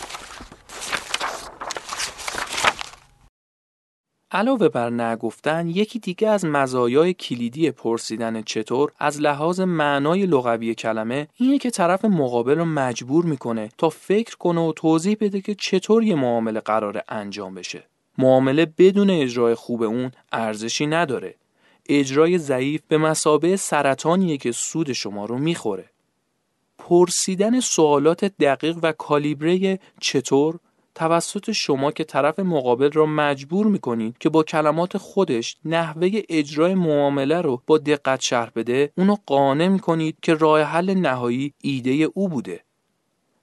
علاوه 4.31 4.69
بر 4.69 4.89
نگفتن 4.89 5.67
یکی 5.67 5.99
دیگه 5.99 6.29
از 6.29 6.45
مزایای 6.45 7.13
کلیدی 7.13 7.71
پرسیدن 7.71 8.41
چطور 8.41 8.91
از 8.99 9.21
لحاظ 9.21 9.59
معنای 9.59 10.25
لغوی 10.25 10.75
کلمه 10.75 11.27
اینه 11.35 11.57
که 11.57 11.69
طرف 11.69 12.05
مقابل 12.05 12.57
رو 12.57 12.65
مجبور 12.65 13.25
می‌کنه 13.25 13.69
تا 13.77 13.89
فکر 13.89 14.37
کنه 14.37 14.61
و 14.61 14.73
توضیح 14.73 15.17
بده 15.19 15.41
که 15.41 15.55
چطور 15.55 16.03
یه 16.03 16.15
معامله 16.15 16.59
قرار 16.59 17.03
انجام 17.09 17.55
بشه. 17.55 17.83
معامله 18.17 18.65
بدون 18.77 19.09
اجرای 19.09 19.55
خوب 19.55 19.83
اون 19.83 20.11
ارزشی 20.31 20.87
نداره. 20.87 21.35
اجرای 21.89 22.37
ضعیف 22.37 22.81
به 22.87 22.97
مسابه 22.97 23.55
سرطانیه 23.55 24.37
که 24.37 24.51
سود 24.51 24.93
شما 24.93 25.25
رو 25.25 25.37
می‌خوره. 25.37 25.89
پرسیدن 26.77 27.59
سوالات 27.59 28.25
دقیق 28.25 28.77
و 28.83 28.91
کالیبره 28.91 29.79
چطور 29.99 30.59
توسط 30.99 31.51
شما 31.51 31.91
که 31.91 32.03
طرف 32.03 32.39
مقابل 32.39 32.91
را 32.91 33.05
مجبور 33.05 33.67
می‌کنید 33.67 34.17
که 34.17 34.29
با 34.29 34.43
کلمات 34.43 34.97
خودش 34.97 35.57
نحوه 35.65 36.09
اجرای 36.29 36.75
معامله 36.75 37.41
رو 37.41 37.61
با 37.67 37.77
دقت 37.77 38.21
شرح 38.21 38.51
بده 38.55 38.91
اونو 38.97 39.15
قانع 39.25 39.67
می‌کنید 39.67 40.17
که 40.21 40.33
راه 40.33 40.61
حل 40.61 40.93
نهایی 40.93 41.53
ایده 41.61 41.91
او 41.91 42.29
بوده. 42.29 42.63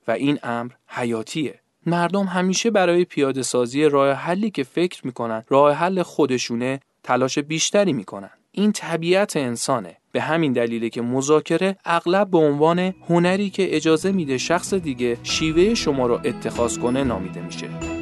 و 0.09 0.11
این 0.11 0.39
امر 0.43 0.73
حیاتیه. 0.87 1.61
مردم 1.87 2.25
همیشه 2.25 2.71
برای 2.71 3.05
پیاده 3.05 3.43
سازی 3.43 3.85
راه 3.85 4.13
حلی 4.13 4.51
که 4.51 4.65
فکر 4.65 5.07
می‌کنن 5.07 5.45
راه 5.49 5.73
حل 5.73 6.03
خودشونه 6.03 6.81
تلاش 7.03 7.39
بیشتری 7.39 7.93
می‌کنن. 7.93 8.31
این 8.59 8.73
طبیعت 8.73 9.37
انسانه. 9.37 9.97
به 10.13 10.21
همین 10.21 10.53
دلیله 10.53 10.89
که 10.89 11.03
مذاکره 11.03 11.77
اغلب 11.85 12.31
به 12.31 12.39
عنوان 12.39 12.95
هنری 13.09 13.51
که 13.51 13.77
اجازه 13.77 14.13
میده 14.13 14.39
شخص 14.39 14.75
دیگه 14.75 15.19
شیوه 15.23 15.75
شما 15.75 16.07
رو 16.07 16.21
اتخاذ 16.25 16.79
کنه 16.79 17.05
نامیده 17.05 17.41
میشه. 17.41 17.96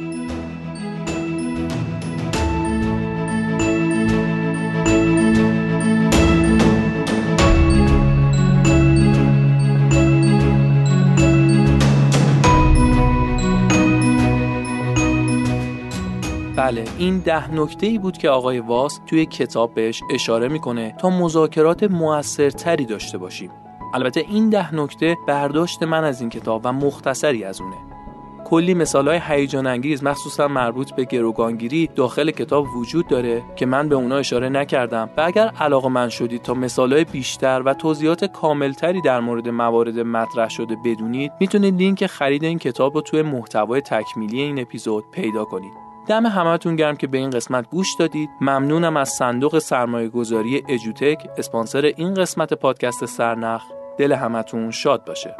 بله 16.65 16.83
این 16.97 17.19
ده 17.19 17.51
نکته 17.51 17.87
ای 17.87 17.97
بود 17.97 18.17
که 18.17 18.29
آقای 18.29 18.59
واس 18.59 18.99
توی 19.07 19.25
کتاب 19.25 19.73
بهش 19.73 20.01
اشاره 20.11 20.47
می‌کنه 20.47 20.95
تا 20.97 21.09
مذاکرات 21.09 21.83
موثرتری 21.83 22.85
داشته 22.85 23.17
باشیم. 23.17 23.51
البته 23.93 24.25
این 24.29 24.49
ده 24.49 24.75
نکته 24.75 25.17
برداشت 25.27 25.83
من 25.83 26.03
از 26.03 26.21
این 26.21 26.29
کتاب 26.29 26.61
و 26.63 26.73
مختصری 26.73 27.43
از 27.43 27.61
اونه. 27.61 27.75
کلی 28.45 28.73
مثال 28.73 29.07
های 29.07 29.19
هیجان 29.27 29.67
انگیز 29.67 30.03
مخصوصا 30.03 30.47
مربوط 30.47 30.91
به 30.91 31.03
گروگانگیری 31.03 31.89
داخل 31.95 32.31
کتاب 32.31 32.65
وجود 32.75 33.07
داره 33.07 33.43
که 33.55 33.65
من 33.65 33.89
به 33.89 33.95
اونا 33.95 34.17
اشاره 34.17 34.49
نکردم 34.49 35.09
و 35.17 35.21
اگر 35.21 35.47
علاقه 35.47 35.89
من 35.89 36.09
شدید 36.09 36.41
تا 36.41 36.53
مثال 36.53 36.93
های 36.93 37.03
بیشتر 37.03 37.61
و 37.65 37.73
توضیحات 37.73 38.25
کاملتری 38.25 39.01
در 39.01 39.19
مورد 39.19 39.49
موارد 39.49 39.99
مطرح 39.99 40.49
شده 40.49 40.75
بدونید 40.85 41.31
می‌تونید 41.39 41.77
لینک 41.77 42.05
خرید 42.05 42.43
این 42.43 42.59
کتاب 42.59 42.95
رو 42.95 43.01
توی 43.01 43.21
محتوای 43.21 43.81
تکمیلی 43.81 44.41
این 44.41 44.59
اپیزود 44.59 45.03
پیدا 45.11 45.45
کنید. 45.45 45.84
دم 46.07 46.25
همتون 46.25 46.75
گرم 46.75 46.95
که 46.95 47.07
به 47.07 47.17
این 47.17 47.29
قسمت 47.29 47.69
گوش 47.69 47.87
دادید. 47.99 48.29
ممنونم 48.41 48.97
از 48.97 49.09
صندوق 49.09 49.59
سرمایه 49.59 50.09
گذاری 50.09 50.63
اجوتک 50.69 51.29
اسپانسر 51.37 51.81
این 51.97 52.13
قسمت 52.13 52.53
پادکست 52.53 53.05
سرنخ. 53.05 53.63
دل 53.97 54.13
همتون 54.13 54.71
شاد 54.71 55.05
باشه. 55.05 55.35